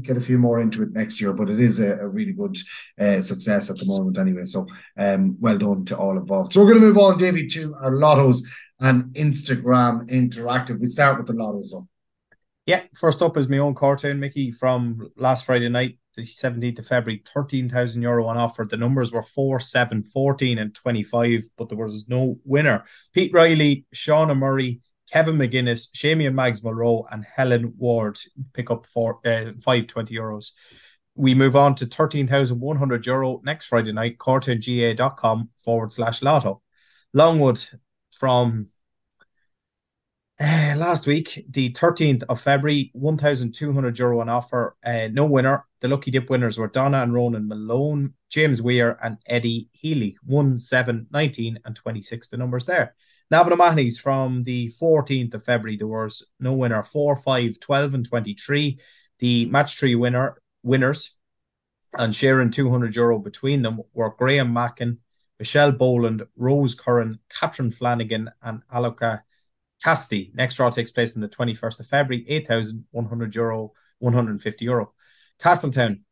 [0.00, 2.56] get a few more into it next year, but it is a, a really good
[2.98, 4.44] uh, success at the moment anyway.
[4.44, 4.66] So
[4.96, 6.52] um, well done to all involved.
[6.52, 8.42] So we're going to move on, David, to our lottos
[8.80, 10.80] and Instagram interactive.
[10.80, 11.88] We start with the lottos though.
[12.66, 16.86] Yeah, first up is my own cartoon, Mickey, from last Friday night, the 17th of
[16.86, 18.64] February, 13,000 euro on offer.
[18.64, 22.84] The numbers were 4, 7, 14, and 25, but there was no winner.
[23.12, 24.80] Pete Riley, Shauna Murray,
[25.14, 28.18] Kevin McGuinness, Shamian Mags Monroe, and Helen Ward
[28.52, 30.50] pick up for uh, 520 euros.
[31.14, 36.62] We move on to 13,100 euro next Friday night, cartoonga.com forward slash lotto.
[37.12, 37.64] Longwood
[38.10, 38.70] from
[40.40, 44.74] uh, last week, the 13th of February, 1,200 euro on offer.
[44.84, 45.64] Uh, no winner.
[45.78, 50.16] The lucky dip winners were Donna and Ronan Malone, James Weir, and Eddie Healy.
[50.24, 52.30] 1, 7, 19, and 26.
[52.30, 52.96] The numbers there.
[53.34, 55.76] Navan O'Mahony's from the 14th of February.
[55.76, 58.78] There was no winner 4, 5, 12, and 23.
[59.18, 61.16] The match three winner winners
[61.98, 64.98] and sharing 200 euro between them were Graham Mackin,
[65.40, 69.22] Michelle Boland, Rose Curran, Catherine Flanagan, and Aloka
[69.82, 70.30] Casti.
[70.36, 74.92] Next draw takes place on the 21st of February, 8,100 euro, 150 euro.
[75.40, 76.04] Castletown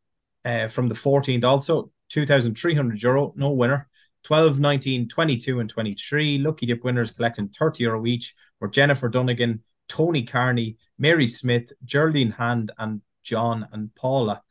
[0.43, 3.87] uh, from the 14th also 2,300 euro, no winner.
[4.23, 6.37] 12, 19, 22, and 23.
[6.37, 12.31] Lucky Dip winners collecting 30 euro each were Jennifer Dunnigan, Tony Carney, Mary Smith, Geraldine
[12.31, 14.41] Hand, and John and Paula.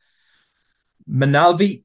[1.09, 1.83] Moynalvey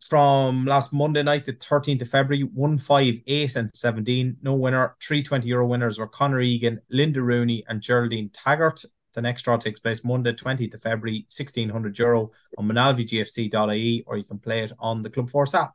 [0.00, 4.36] from last Monday night, the 13th of February, 1, 5, 8, and 17.
[4.42, 4.96] No winner.
[5.02, 8.84] 320 euro winners were Connor Egan, Linda Rooney, and Geraldine Taggart.
[9.14, 14.24] The next draw takes place Monday, 20th of February, 1600 euro on manalvigfc.ie, or you
[14.24, 15.74] can play it on the Club Force app.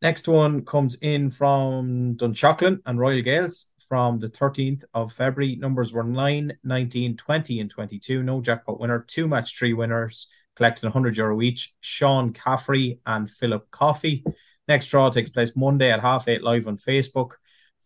[0.00, 5.56] Next one comes in from Dunshaughlin and Royal Gaels from the 13th of February.
[5.56, 8.22] Numbers were 9, 19, 20, and 22.
[8.22, 9.04] No jackpot winner.
[9.08, 11.74] Two match three winners collected 100 euro each.
[11.80, 14.24] Sean Caffrey and Philip Coffey.
[14.68, 17.32] Next draw takes place Monday at half eight live on Facebook.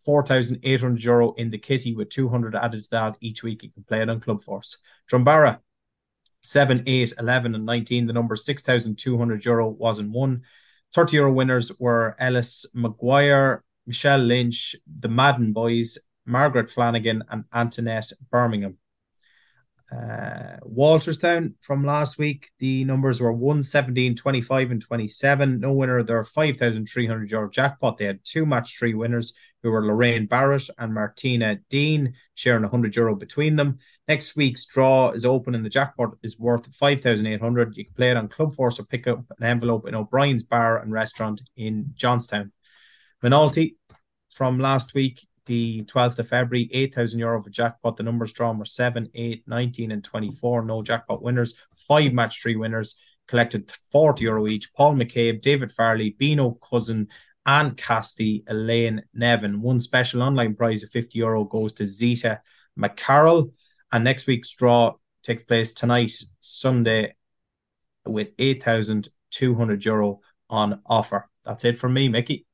[0.05, 3.63] 4,800 euro in the kitty with 200 added to that each week.
[3.63, 4.77] You can play it on Club Force.
[5.09, 5.59] Drumbaragh,
[6.41, 8.05] 7, 8, 11, and 19.
[8.05, 10.43] The number 6,200 euro was in one.
[10.93, 18.11] 30 euro winners were Ellis McGuire, Michelle Lynch, the Madden Boys, Margaret Flanagan, and Antoinette
[18.31, 18.77] Birmingham.
[19.91, 25.59] Uh, Walterstown from last week, the numbers were 1, 17, 25, and 27.
[25.59, 26.01] No winner.
[26.03, 27.97] There are 5,300 euro jackpot.
[27.97, 29.33] They had two match three winners
[29.63, 33.79] who were Lorraine Barrett and Martina Dean, sharing 100 euro between them.
[34.07, 37.77] Next week's draw is open and the jackpot is worth 5,800.
[37.77, 40.79] You can play it on Club Force or pick up an envelope in O'Brien's Bar
[40.79, 42.51] and Restaurant in Johnstown.
[43.23, 43.77] Moynalty
[44.29, 47.97] from last week, the 12th of February, 8,000 euro for jackpot.
[47.97, 50.63] The numbers drawn were 7, 8, 19, and 24.
[50.63, 51.55] No jackpot winners,
[51.87, 54.73] five match three winners collected 40 euro each.
[54.73, 57.07] Paul McCabe, David Farley, Bino Cousin,
[57.45, 59.61] and Casti, Elaine Nevin.
[59.61, 62.41] One special online prize of 50 euro goes to Zita
[62.79, 63.51] McCarroll.
[63.91, 67.15] And next week's draw takes place tonight, Sunday,
[68.05, 71.29] with 8,200 euro on offer.
[71.45, 72.45] That's it from me, Mickey.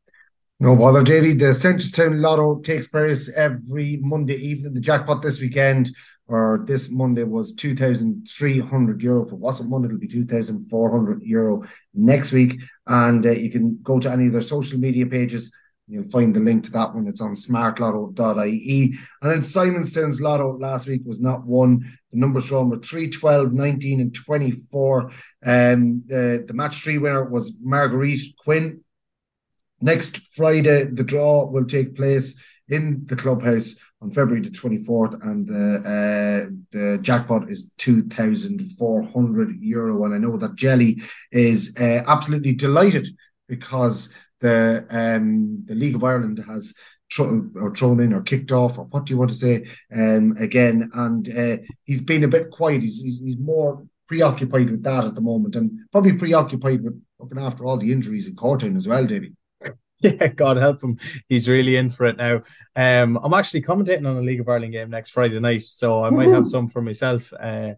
[0.60, 1.34] No bother, Davy.
[1.34, 4.74] The Town Lotto takes place every Monday evening.
[4.74, 5.90] The jackpot this weekend
[6.30, 9.28] or this Monday was 2,300 euro.
[9.28, 11.64] For what's it Monday, it'll be 2,400 euro
[11.96, 12.62] next week.
[12.86, 15.52] And uh, you can go to any of their social media pages.
[15.88, 17.08] You'll find the link to that one.
[17.08, 18.96] It's on smartlotto.ie.
[19.24, 21.98] And then Simonstown's Lotto last week was not one.
[22.12, 25.12] The numbers drawn were 3, 12, 19, and 24.
[25.44, 28.84] Um, the, the match three winner was Marguerite Quinn.
[29.82, 32.40] Next Friday, the draw will take place
[32.70, 40.06] in the clubhouse on February the 24th, and the uh, the jackpot is 2,400 euro.
[40.06, 41.02] And I know that Jelly
[41.32, 43.10] is uh, absolutely delighted
[43.48, 46.74] because the um, the League of Ireland has
[47.18, 50.90] or thrown in or kicked off or what do you want to say um, again.
[50.94, 52.84] And uh, he's been a bit quiet.
[52.84, 57.40] He's, he's, he's more preoccupied with that at the moment and probably preoccupied with looking
[57.40, 59.34] after all the injuries in Cortown as well Davy
[60.04, 60.98] Yeah, God help him.
[61.28, 62.42] He's really in for it now.
[62.76, 66.10] Um, I'm actually commentating on a League of Ireland game next Friday night, so I
[66.10, 67.74] might have some for myself uh,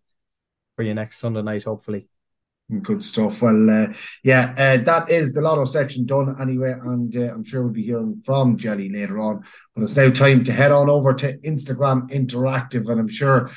[0.75, 2.07] for you next Sunday night, hopefully.
[2.81, 3.41] Good stuff.
[3.41, 3.93] Well, uh,
[4.23, 7.83] yeah, uh, that is the lotto section done anyway, and uh, I'm sure we'll be
[7.83, 9.43] hearing from Jelly later on.
[9.75, 13.49] But it's now time to head on over to Instagram Interactive, and I'm sure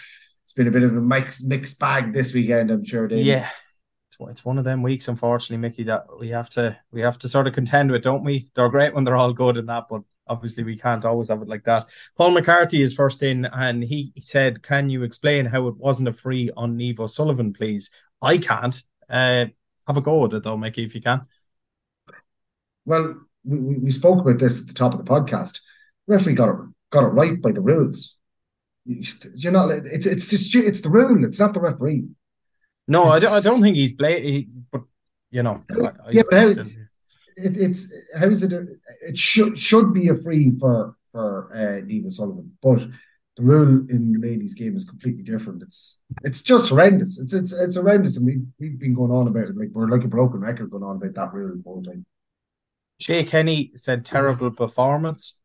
[0.45, 2.73] it's been a bit of a mixed, mixed bag this weekend.
[2.73, 3.25] I'm sure, Dave.
[3.25, 3.49] Yeah,
[4.21, 7.29] it's it's one of them weeks, unfortunately, Mickey, that we have to we have to
[7.29, 8.51] sort of contend with, don't we?
[8.55, 11.49] They're great when they're all good and that, but obviously we can't always have it
[11.49, 11.89] like that.
[12.17, 16.13] Paul McCarthy is first in, and he said, "Can you explain how it wasn't a
[16.13, 17.91] free on Niamh O'Sullivan, please?"
[18.23, 18.83] I can't.
[19.09, 19.47] Uh,
[19.87, 21.27] have a go at it though, Mickey, if you can.
[22.87, 25.61] Well, we, we spoke about this at the top of the podcast.
[26.07, 26.57] Referee got it
[26.91, 28.19] got it right by the rules.
[28.87, 29.71] You're not.
[29.71, 31.25] It's it's just it's the rule.
[31.25, 32.09] It's not the referee.
[32.87, 34.83] No, I don't, I don't think he's played, but
[35.31, 35.65] you know,
[36.11, 36.49] yeah, but how,
[37.37, 38.53] it, it's how is it?
[38.53, 38.67] A,
[39.09, 42.87] it should should be a free for for uh, Niamh Sullivan, but
[43.37, 45.63] the rule in the ladies' game is completely different.
[45.63, 47.19] It's it's just horrendous.
[47.19, 50.05] It's it's it's horrendous, and we we've been going on about it like we're like
[50.05, 52.05] a broken record going on about that rule the whole time.
[53.01, 55.41] Jay Kenny said terrible performance.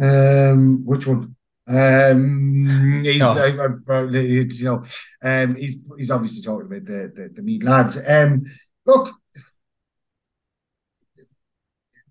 [0.00, 1.36] Um, which one?
[1.66, 4.84] Um, he's uh, you know,
[5.22, 8.02] um, he's he's obviously talking about the the, the Meath lads.
[8.06, 8.44] Um,
[8.84, 9.14] look,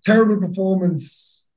[0.04, 1.48] terrible performance.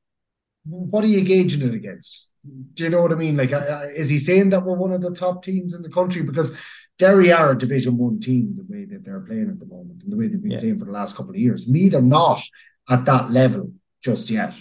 [0.63, 2.31] What are you gauging it against?
[2.73, 3.35] Do you know what I mean?
[3.35, 6.21] Like, uh, is he saying that we're one of the top teams in the country?
[6.21, 6.57] Because
[6.97, 10.11] Derry are a Division One team the way that they're playing at the moment and
[10.11, 10.59] the way they've been yeah.
[10.59, 11.69] playing for the last couple of years.
[11.69, 12.41] Meath are not
[12.89, 13.71] at that level
[14.03, 14.53] just yet.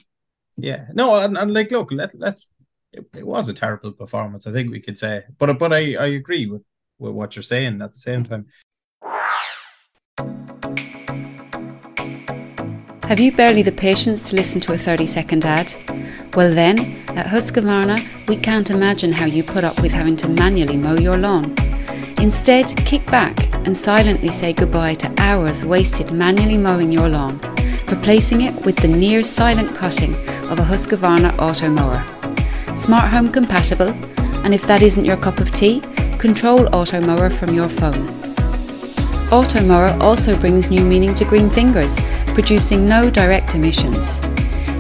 [0.57, 2.49] Yeah, no, and, and like, look, let let's
[2.93, 4.47] it, it, was a terrible performance.
[4.47, 6.63] I think we could say, but but I I agree with
[6.99, 8.47] with what you're saying at the same time.
[13.09, 15.73] Have you barely the patience to listen to a 30 second ad?
[16.35, 16.79] Well, then,
[17.11, 21.17] at Husqvarna, we can't imagine how you put up with having to manually mow your
[21.17, 21.55] lawn.
[22.21, 27.39] Instead, kick back and silently say goodbye to hours wasted manually mowing your lawn,
[27.89, 30.13] replacing it with the near silent cutting
[30.51, 32.16] of a Husqvarna auto mower.
[32.77, 33.89] Smart home compatible,
[34.45, 35.81] and if that isn't your cup of tea,
[36.19, 38.07] control auto mower from your phone.
[39.33, 44.21] Auto mower also brings new meaning to green fingers producing no direct emissions.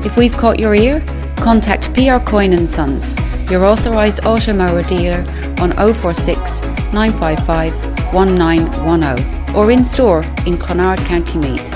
[0.05, 1.03] If we've caught your ear,
[1.37, 3.17] contact PR Coyne and Sons,
[3.51, 5.25] your authorised automower dealer
[5.63, 6.61] on 046
[6.93, 7.73] 955
[8.13, 11.67] 1910 or in store in Clonard, County Meath.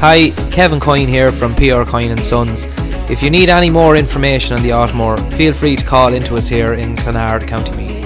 [0.00, 2.66] Hi, Kevin Coyne here from PR Coyne and Sons.
[3.08, 6.48] If you need any more information on the Automower, feel free to call into us
[6.48, 8.04] here in Clonard, County Meath.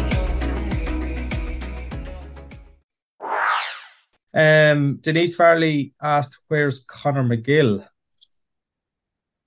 [4.35, 7.89] Um, Denise Farley asked, "Where's Connor McGill?"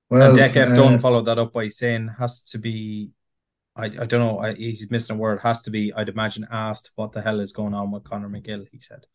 [0.09, 3.11] Well, and Deck F uh, Dunn followed that up by saying, "Has to be."
[3.75, 4.39] I, I don't know.
[4.39, 5.41] I, he's missing a word.
[5.41, 5.93] Has to be.
[5.93, 8.65] I'd imagine asked what the hell is going on with Connor McGill.
[8.71, 9.05] He said.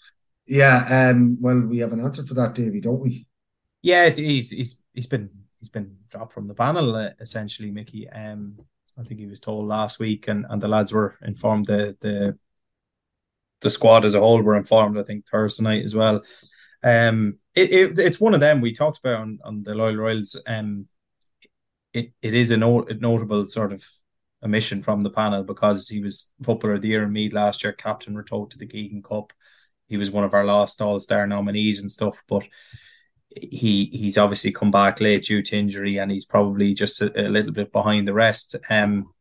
[0.47, 1.11] Yeah.
[1.11, 1.36] Um.
[1.41, 3.26] Well, we have an answer for that, Davy, don't we?
[3.82, 8.09] Yeah, he's he's he's been he's been dropped from the panel uh, essentially, Mickey.
[8.09, 8.59] Um,
[8.99, 12.39] I think he was told last week, and and the lads were informed the the
[13.61, 14.99] the squad as a whole were informed.
[14.99, 16.23] I think Thursday night as well.
[16.83, 20.41] Um, it, it it's one of them we talked about on, on the Loyal Royals.
[20.47, 20.87] Um,
[21.93, 23.85] it it is a, not, a notable sort of
[24.45, 27.73] omission from the panel because he was footballer of the year in Meath last year,
[27.73, 29.33] captain Ratoath to the Keegan Cup.
[29.89, 32.47] He was one of our last All Star nominees and stuff, but
[33.51, 37.28] he he's obviously come back late due to injury, and he's probably just a, a
[37.28, 38.57] little bit behind the rest.
[38.68, 39.12] Um,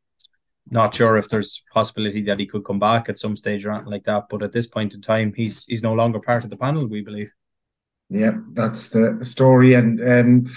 [0.70, 3.92] not sure if there's possibility that he could come back at some stage or anything
[3.92, 4.26] like that.
[4.30, 6.88] But at this point in time, he's he's no longer part of the panel.
[6.88, 7.32] We believe.
[8.10, 9.74] Yeah, that's the story.
[9.74, 10.54] And um,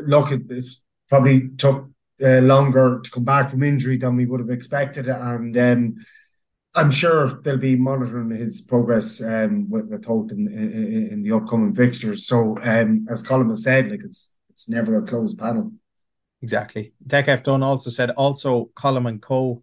[0.00, 0.64] look, it,
[1.08, 1.90] probably took
[2.24, 5.96] uh, longer to come back from injury than we would have expected, and um,
[6.76, 11.32] I'm sure they'll be monitoring his progress um, with, with Holt in, in, in the
[11.32, 12.26] upcoming fixtures.
[12.26, 15.72] So, um, as Colin has said, like it's it's never a closed panel.
[16.42, 16.94] Exactly.
[17.08, 19.62] Tech F Dunn also said also Colin and Co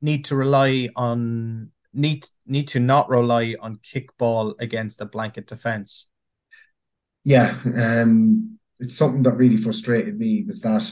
[0.00, 6.08] need to rely on need need to not rely on kickball against a blanket defense.
[7.24, 10.90] Yeah, um, it's something that really frustrated me was that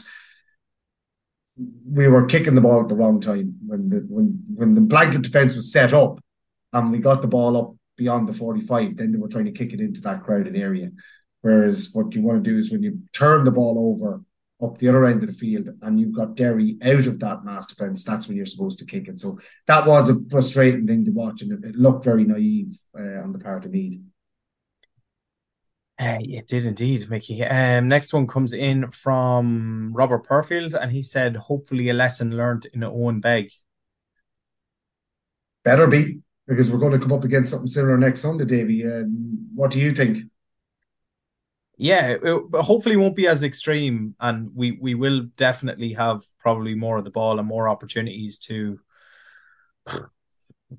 [1.57, 5.21] we were kicking the ball at the wrong time when the when when the blanket
[5.21, 6.19] defense was set up
[6.73, 9.71] and we got the ball up beyond the 45 then they were trying to kick
[9.71, 10.91] it into that crowded area
[11.41, 14.21] whereas what you want to do is when you turn the ball over
[14.63, 17.67] up the other end of the field and you've got Derry out of that mass
[17.67, 19.19] defence, that's when you're supposed to kick it.
[19.19, 19.37] So
[19.67, 23.39] that was a frustrating thing to watch and it, looked very naive uh, on the
[23.39, 23.99] part of Meath.
[25.97, 27.43] Uh, it did indeed, Mickey.
[27.43, 32.67] Um, next one comes in from Robert Perfield, and he said, "Hopefully, a lesson learned
[32.73, 33.51] in Owen Beg."
[35.63, 38.85] Better be, because we're going to come up against something similar next Sunday, Davy.
[38.85, 40.29] Um, what do you think?
[41.77, 46.97] yeah, it, hopefully won't be as extreme, and we we will definitely have probably more
[46.97, 48.79] of the ball and more opportunities to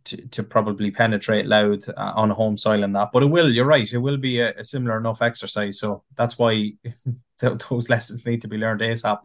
[0.05, 3.11] to, to probably penetrate Louth uh, on home soil and that.
[3.13, 5.79] But it will, you're right, it will be a, a similar enough exercise.
[5.79, 6.73] So that's why
[7.39, 9.21] those lessons need to be learned ASAP.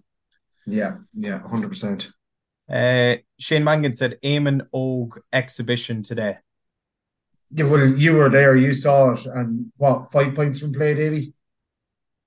[0.66, 2.12] Yeah, yeah, hundred percent.
[2.70, 6.38] Uh, Shane Mangan said Eamon Og exhibition today.
[7.54, 11.34] Yeah, well, you were there, you saw it, and what five points from play, Davy?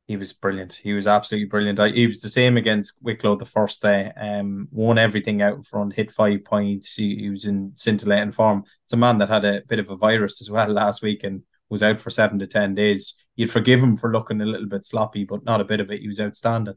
[0.07, 0.74] He was brilliant.
[0.74, 1.96] He was absolutely brilliant.
[1.96, 4.12] He was the same against Wicklow the first day.
[4.14, 6.94] Um, won everything out in front, hit five points.
[6.94, 8.64] He, he, was in scintillating form.
[8.84, 11.42] It's a man that had a bit of a virus as well last week and
[11.70, 13.14] was out for seven to ten days.
[13.34, 16.00] You'd forgive him for looking a little bit sloppy, but not a bit of it.
[16.00, 16.74] He was outstanding.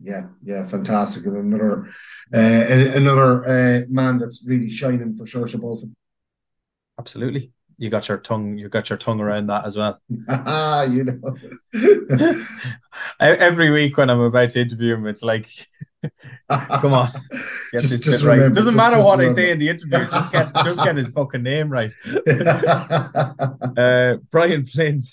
[0.00, 1.26] Yeah, yeah, fantastic.
[1.26, 1.90] And another,
[2.32, 5.92] uh, another uh, man that's really shining for Seoirse Bulfin.
[6.98, 10.00] Absolutely you got your tongue you got your tongue around that as well.
[10.28, 11.36] Ah, you know.
[13.20, 15.48] Every week when I'm about to interview him, it's like,
[16.50, 17.10] come on,
[17.72, 18.34] get just, this just bit right.
[18.36, 19.40] remember, Doesn't just, matter what remember.
[19.40, 21.90] I say in the interview, just get just get his fucking name right.
[23.76, 25.06] uh, Brian Flint,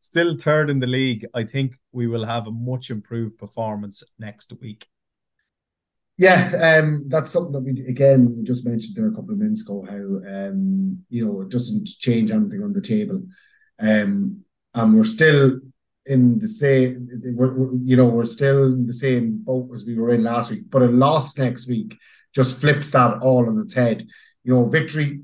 [0.00, 1.26] still third in the league.
[1.34, 4.86] I think we will have a much improved performance next week.
[6.18, 9.62] Yeah, um, that's something that we again we just mentioned there a couple of minutes
[9.62, 9.84] ago.
[9.86, 13.22] How um, you know it doesn't change anything on the table,
[13.78, 14.42] um,
[14.74, 15.60] and we're still
[16.06, 17.08] in the same.
[17.22, 20.50] We're, we're, you know we're still in the same boat as we were in last
[20.50, 20.70] week.
[20.70, 21.98] But a loss next week
[22.34, 24.06] just flips that all on its head.
[24.42, 25.20] You know, victory.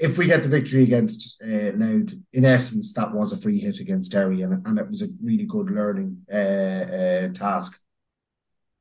[0.00, 3.78] if we get the victory against uh, Louth, in essence, that was a free hit
[3.78, 7.80] against Derry, and, and it was a really good learning uh, uh, task.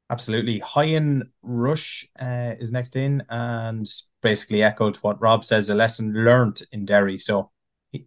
[0.10, 0.60] Absolutely.
[0.60, 3.86] Hyen Rush uh, is next in and
[4.22, 7.18] basically echoed what Rob says a lesson learned in Derry.
[7.18, 7.52] So
[7.94, 8.00] a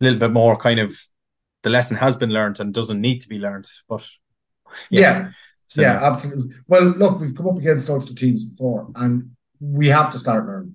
[0.00, 0.94] little bit more kind of
[1.62, 3.66] the lesson has been learned and doesn't need to be learned.
[3.88, 4.06] But
[4.90, 5.30] yeah, yeah,
[5.66, 6.56] so, yeah absolutely.
[6.66, 10.74] Well, look, we've come up against Ulster teams before and we have to start learning.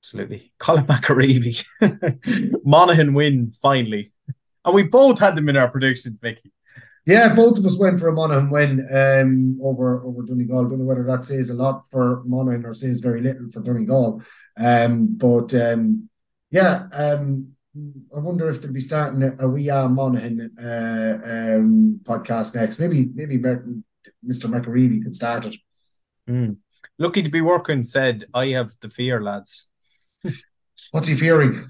[0.00, 0.52] Absolutely.
[0.58, 1.64] Colin McAreevy.
[2.64, 4.12] Monaghan win finally.
[4.64, 6.52] And we both had them in our predictions, Mickey.
[7.06, 10.64] Yeah, both of us went for a Monaghan win um, over over Donegal.
[10.64, 14.22] Don't know whether that says a lot for Monaghan or says very little for Donegal.
[14.56, 16.08] Um, but um,
[16.50, 17.54] yeah, um,
[18.14, 22.78] I wonder if they'll be starting a, a We Are Monaghan uh, um, podcast next.
[22.78, 24.46] Maybe maybe Mr.
[24.46, 25.56] McAreevy could start it.
[26.28, 26.56] Mm.
[26.98, 29.66] Lucky to be working, said, I have the fear, lads.
[30.92, 31.68] What's he fearing?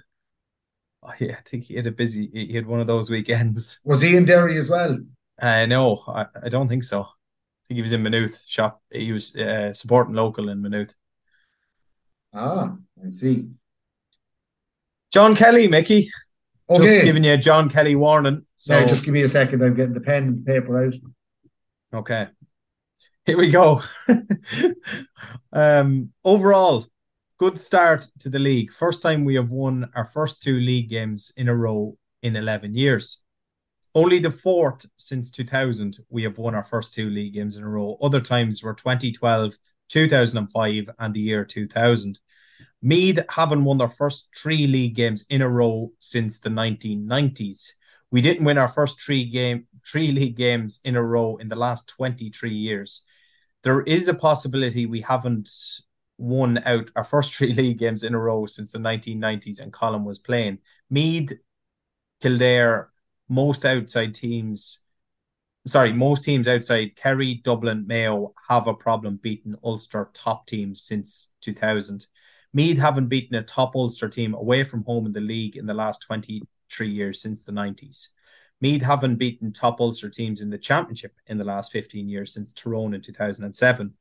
[1.02, 3.80] Oh, yeah, I think he had a busy, he had one of those weekends.
[3.84, 4.98] Was he in Derry as well?
[5.40, 7.02] Uh, no, I, I don't think so.
[7.02, 8.82] I think he was in Maynooth shop.
[8.90, 10.94] He was uh, supporting local in Maynooth.
[12.32, 13.48] Ah, I see.
[15.12, 16.08] John Kelly, Mickey.
[16.68, 16.84] Okay.
[16.84, 18.46] Just giving you a John Kelly warning.
[18.56, 19.62] So yeah, just give me a second.
[19.62, 20.94] I'm getting the pen and the paper out.
[21.92, 22.28] Okay.
[23.26, 23.82] Here we go.
[25.52, 26.86] um, overall,
[27.38, 28.72] good start to the league.
[28.72, 32.74] First time we have won our first two league games in a row in 11
[32.74, 33.22] years.
[33.94, 37.68] Only the fourth since 2000 we have won our first two league games in a
[37.68, 37.96] row.
[38.02, 39.54] Other times were 2012,
[39.88, 42.18] 2005, and the year 2000.
[42.82, 47.72] Meath haven't won their first three league games in a row since the 1990s.
[48.10, 51.56] We didn't win our first three game three league games in a row in the
[51.56, 53.02] last 23 years.
[53.62, 55.50] There is a possibility we haven't
[56.18, 60.04] won out our first three league games in a row since the 1990s and Colm
[60.04, 60.58] was playing.
[60.90, 61.32] Meath,
[62.20, 62.90] Kildare,
[63.28, 64.80] most outside teams,
[65.66, 71.30] sorry, most teams outside Kerry, Dublin, Mayo have a problem beating Ulster top teams since
[71.40, 72.06] 2000.
[72.52, 75.74] Meath haven't beaten a top Ulster team away from home in the league in the
[75.74, 78.08] last 23 years since the 90s.
[78.60, 82.52] Meath haven't beaten top Ulster teams in the championship in the last 15 years since
[82.54, 83.94] Tyrone in 2007.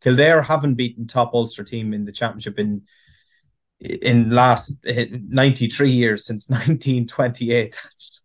[0.00, 2.82] Kildare haven't beaten top Ulster team in the championship in
[3.80, 7.78] in last eh, 93 years since 1928.
[7.82, 8.21] That's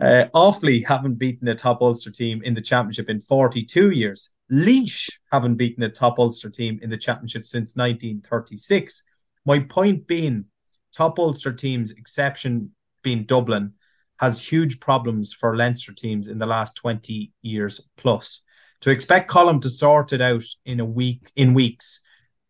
[0.00, 4.30] uh, Offaly haven't beaten a top Ulster team in the championship in 42 years.
[4.50, 9.04] Laois haven't beaten a top Ulster team in the championship since 1936.
[9.44, 10.46] My point being,
[10.92, 12.72] top Ulster teams, exception
[13.02, 13.74] being Dublin,
[14.20, 18.42] has huge problems for Leinster teams in the last 20 years plus.
[18.82, 22.00] To expect Colm to sort it out in a week, in weeks,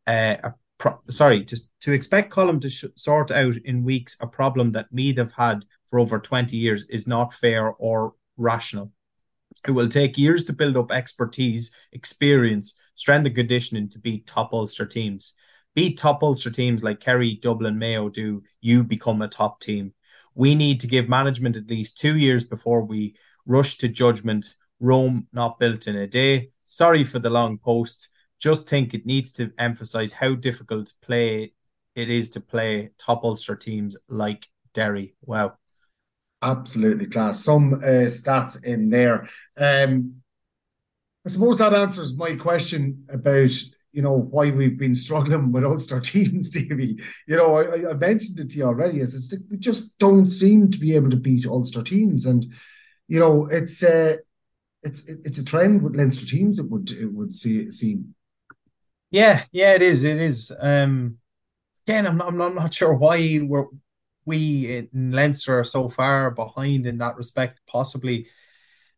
[0.06, 0.36] uh,
[0.84, 4.92] pro- sorry, to, to expect Colm to sh- sort out in weeks a problem that
[4.92, 8.92] Meath have had for over 20 years is not fair or rational.
[9.66, 14.52] It will take years to build up expertise, experience, strength and conditioning to beat top
[14.52, 15.32] Ulster teams.
[15.74, 19.94] Beat top Ulster teams like Kerry, Dublin, Mayo do, you become a top team.
[20.34, 23.14] We need to give management at least two years before we
[23.46, 24.54] rush to judgment.
[24.80, 26.50] Rome not built in a day.
[26.66, 28.10] Sorry for the long post
[28.40, 31.52] just think it needs to emphasize how difficult play
[31.94, 35.14] it is to play top Ulster teams like Derry.
[35.24, 35.54] Wow.
[36.42, 37.40] Absolutely class.
[37.40, 39.28] Some uh, stats in there.
[39.56, 40.16] Um,
[41.26, 43.50] I suppose that answers my question about
[43.92, 46.98] you know why we've been struggling with Ulster teams, Davy.
[47.26, 49.00] You know, I, I mentioned it to you already.
[49.00, 52.44] Is we just don't seem to be able to beat Ulster teams, and
[53.08, 54.16] you know it's uh,
[54.82, 56.58] it's it's a trend with Leinster teams.
[56.58, 58.14] It would it would see seem.
[59.14, 60.02] Yeah, yeah, it is.
[60.02, 60.52] It is.
[60.58, 61.18] Um,
[61.86, 63.66] again, I'm not, I'm not, I'm not sure why we're
[64.24, 67.60] we in Leinster are so far behind in that respect.
[67.68, 68.26] Possibly,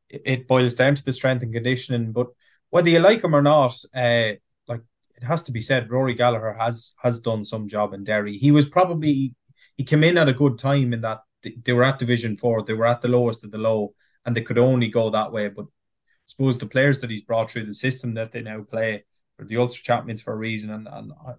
[0.08, 2.12] it boils down to the strength and conditioning.
[2.12, 2.28] But
[2.70, 4.32] whether you like him or not, uh,
[4.66, 4.80] like
[5.16, 8.38] it has to be said, Rory Gallagher has has done some job in Derry.
[8.38, 9.34] He was probably
[9.76, 12.62] he came in at a good time in that they were at Division Four.
[12.62, 13.92] They were at the lowest of the low,
[14.24, 15.48] and they could only go that way.
[15.48, 19.04] But I suppose the players that he's brought through the system that they now play
[19.38, 21.32] the Ulster champions for a reason, and, and I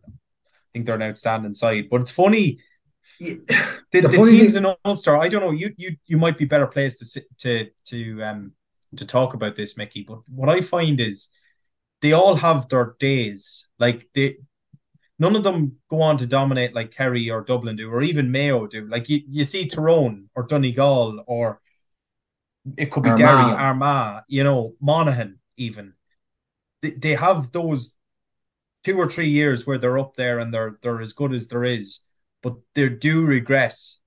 [0.73, 1.87] think they're an outstanding side.
[1.89, 2.59] But it's funny.
[3.19, 3.41] the,
[3.91, 5.51] the, the teams in Ulster, I don't know.
[5.51, 8.51] You you you might be better placed to to to um
[8.95, 10.03] to talk about this, Mickey.
[10.07, 11.29] But what I find is
[12.01, 13.67] they all have their days.
[13.79, 14.37] Like they,
[15.19, 18.67] none of them go on to dominate like Kerry or Dublin do, or even Mayo
[18.67, 18.87] do.
[18.87, 21.61] Like you, you see Tyrone or Donegal, or
[22.77, 23.17] it could be Armagh.
[23.17, 25.93] Derry, Armagh, you know, Monaghan, even
[26.81, 27.95] they, have those
[28.83, 31.63] two or three years where they're up there and they're they're as good as there
[31.63, 32.01] is,
[32.41, 33.99] but they do regress.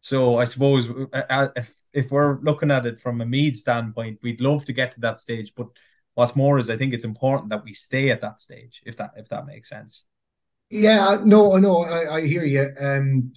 [0.00, 4.20] So I suppose uh, uh, if if we're looking at it from a Meath standpoint,
[4.22, 5.68] we'd love to get to that stage, but
[6.14, 9.12] what's more is I think it's important that we stay at that stage, if that
[9.16, 10.04] if that makes sense.
[10.70, 12.70] Yeah, no, no, I, I hear you.
[12.78, 13.32] Um,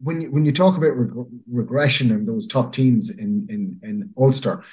[0.00, 4.10] when you when you talk about reg- regression and those top teams in in in
[4.16, 4.64] Ulster,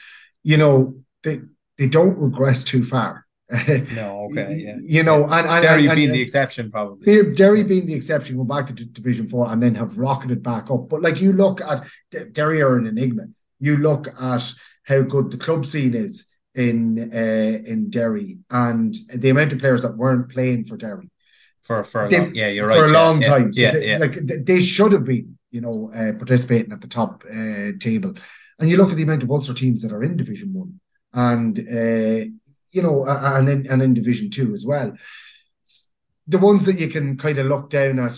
[0.43, 1.41] you know they
[1.81, 3.25] they don't regress too far.
[3.49, 4.75] no, okay, yeah.
[4.83, 7.33] You know, and, and Derry and, being and, the exception, probably.
[7.33, 10.89] Derry being the exception, go back to Division Four and then have rocketed back up.
[10.89, 11.87] But like you look at
[12.33, 13.23] Derry are an enigma.
[13.59, 14.53] You look at
[14.83, 19.81] how good the club scene is in uh, in Derry and the amount of players
[19.81, 21.09] that weren't playing for Derry
[21.63, 23.53] for for a they, long, yeah you're right for a yeah, long yeah, time.
[23.53, 23.97] So yeah, they, yeah.
[23.97, 28.13] like they should have been you know uh, participating at the top uh, table.
[28.59, 30.79] And you look at the amount of Ulster teams that are in Division One
[31.13, 32.25] and uh,
[32.71, 34.93] you know and in, and in Division Two as well.
[36.27, 38.17] The ones that you can kind of look down at.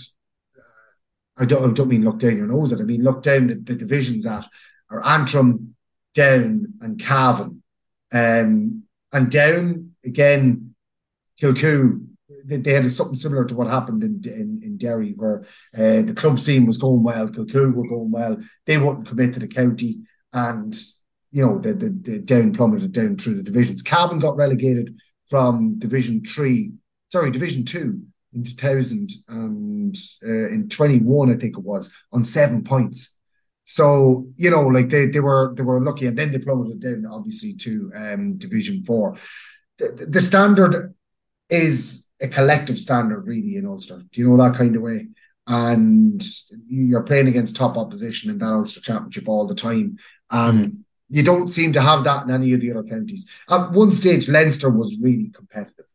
[1.36, 2.80] I don't, I don't mean look down your nose at.
[2.80, 4.48] I mean look down the, the divisions at
[4.90, 5.76] are Antrim,
[6.14, 7.64] Down, and Cavan.
[8.12, 10.76] Um, and down again,
[11.42, 12.08] Kilcoo.
[12.46, 15.42] They, they had something similar to what happened in in, in Derry, where
[15.76, 18.38] uh, the club scene was going well, Kilcoo were going well.
[18.66, 20.76] They wouldn't commit to the county, and
[21.34, 23.82] you know the, the, the down plummeted down through the divisions.
[23.82, 24.96] Cavan got relegated
[25.28, 26.74] from Division Three,
[27.12, 28.04] sorry, Division Two
[28.34, 33.20] in 2000 and uh, in 21, I think it was, on seven points.
[33.66, 37.06] So you know, like they they were they were lucky, and then they plummeted down
[37.10, 39.16] obviously to um, Division Four.
[39.78, 40.94] The, the standard
[41.50, 44.02] is a collective standard, really, in Ulster.
[44.12, 45.08] Do you know that kind of way?
[45.48, 46.24] And
[46.68, 49.98] you're playing against top opposition in that Ulster Championship all the time,
[50.30, 50.78] and mm.
[51.14, 53.30] You don't seem to have that in any of the other counties.
[53.50, 55.86] At one stage, Leinster was really competitive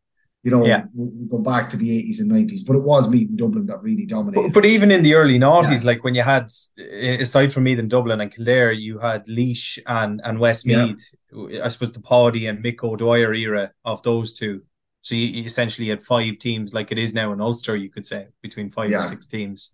[0.43, 0.83] you know, yeah.
[0.95, 3.81] we go back to the 80s and 90s, but it was Meath and Dublin that
[3.83, 4.47] really dominated.
[4.47, 5.87] But, but even in the early 90s, yeah.
[5.87, 10.21] like when you had, aside from Meath and Dublin and Kildare, you had Laois and,
[10.23, 11.65] and Westmeath, yeah.
[11.65, 14.61] I suppose the Paddy and Mick O'Dwyer era of those two.
[15.01, 18.05] So you, you, essentially had five teams like it is now in Ulster, you could
[18.05, 19.71] say, between five or six teams.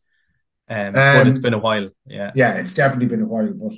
[0.67, 2.31] Um, um, but it's been a while, yeah.
[2.33, 3.73] Yeah, it's definitely been a while, but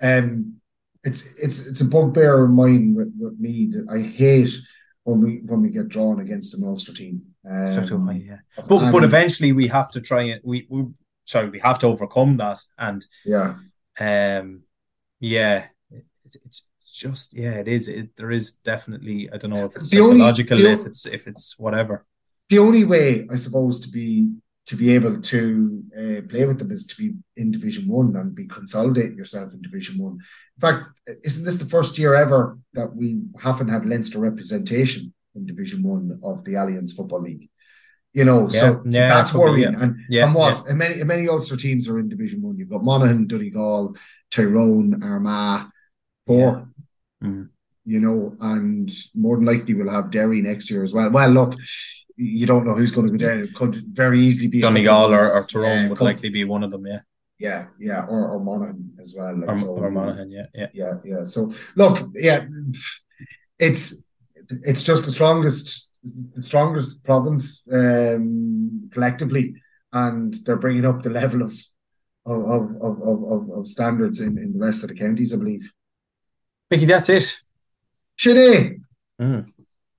[0.00, 0.60] um,
[1.04, 4.50] it's it's it's a bugbear of mine with, with me that I hate–
[5.04, 7.22] when we when we get drawn against an Ulster team.
[7.48, 8.38] Um, so do I, yeah.
[8.68, 10.86] But but eventually we have to try and we, we
[11.24, 13.54] sorry we have to overcome that and yeah
[14.00, 14.62] um
[15.20, 15.66] yeah
[16.24, 19.88] it's, it's just yeah it is it, there is definitely I don't know if it's
[19.88, 22.04] the psychological only, if it's if it's whatever.
[22.48, 24.30] The only way I suppose to be
[24.66, 28.34] to be able to uh, play with them is to be in Division One and
[28.34, 30.12] be consolidating yourself in Division One.
[30.12, 30.84] In fact,
[31.24, 36.20] isn't this the first year ever that we haven't had Leinster representation in Division One
[36.22, 37.48] of the Alliance Football League?
[38.12, 39.72] You know, yeah, so, yeah, so that's worrying.
[39.72, 39.82] Yeah.
[39.82, 42.56] And, yeah, and what and many many Ulster teams are in Division One.
[42.56, 43.96] You've got Monaghan, Donegal,
[44.30, 45.66] Tyrone, Armagh,
[46.26, 46.68] four.
[47.24, 47.48] Mm.
[47.84, 51.10] You know, and more than likely we'll have Derry next year as well.
[51.10, 51.56] Well, look,
[52.16, 53.40] you don't know who's going to go down.
[53.40, 56.86] It could very easily be Donegal or, or Tyrone would likely be one of them.
[56.86, 57.00] Yeah.
[57.38, 59.36] Yeah, yeah, or, or Monaghan as well.
[59.36, 61.24] Like, or, so, or Monaghan, yeah, yeah, yeah, yeah.
[61.24, 62.46] So look, yeah,
[63.58, 64.04] it's
[64.48, 69.56] it's just the strongest, the strongest province um, collectively,
[69.92, 71.52] and they're bringing up the level of
[72.24, 75.68] of of of, of, standards in, in the rest of the counties, I believe.
[76.70, 77.40] Mickey, that's it.
[78.14, 78.78] Should they?
[79.20, 79.51] Mm.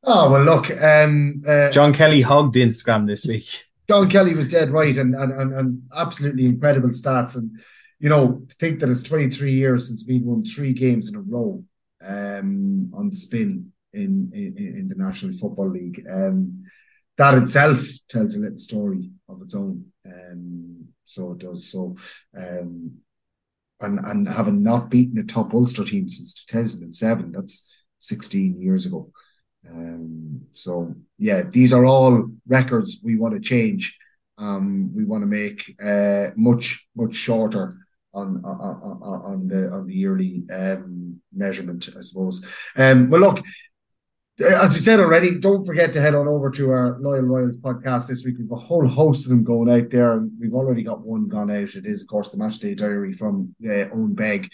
[0.04, 0.70] Oh well, look.
[0.70, 3.66] Um, uh, John Kelly hugged Instagram this week.
[3.88, 7.38] John Kelly was dead right, and and and, and absolutely incredible stats.
[7.38, 7.60] And
[8.00, 11.64] you know, think that it's 23 years since we won three games in a row
[12.02, 16.06] um, on the spin in, in in the National Football League.
[16.12, 16.66] Um,
[17.18, 19.86] that itself tells a little story of its own.
[20.06, 21.72] Um, so it does.
[21.72, 21.96] So
[22.36, 22.98] um,
[23.80, 27.70] and and having not beaten a top Ulster team since 2007, that's
[28.00, 29.12] 16 years ago.
[29.70, 33.98] Um, so yeah, these are all records we want to change.
[34.38, 37.74] Um, we want to make uh, much much shorter
[38.14, 42.46] on on, on the on the yearly um, measurement, I suppose.
[42.76, 43.46] Um, well, look,
[44.40, 48.08] as you said already, don't forget to head on over to our Loyal Royals podcast
[48.08, 48.36] this week.
[48.40, 51.52] We've a whole host of them going out there, and we've already got one gone
[51.52, 51.76] out.
[51.76, 54.50] It is, of course, the Matchday Diary from uh, Owen Beg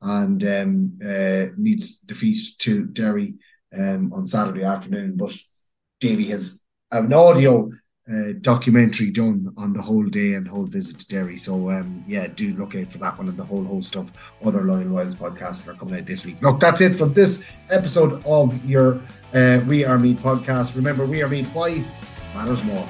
[0.00, 3.34] and um, uh, Meath's defeat to Derry
[3.76, 5.16] um, on Saturday afternoon.
[5.16, 5.36] But
[6.00, 7.70] Davy has an audio
[8.10, 11.36] uh, documentary done on the whole day and whole visit to Derry.
[11.36, 14.12] So um, yeah, do look out for that one and the whole host of
[14.44, 16.40] other Loyal Wilds podcasts that are coming out this week.
[16.42, 19.00] Look, that's it for this episode of your
[19.32, 20.76] uh, We Are Meath podcast.
[20.76, 21.48] Remember, We Are Meath.
[21.54, 21.82] Why
[22.34, 22.86] matters more.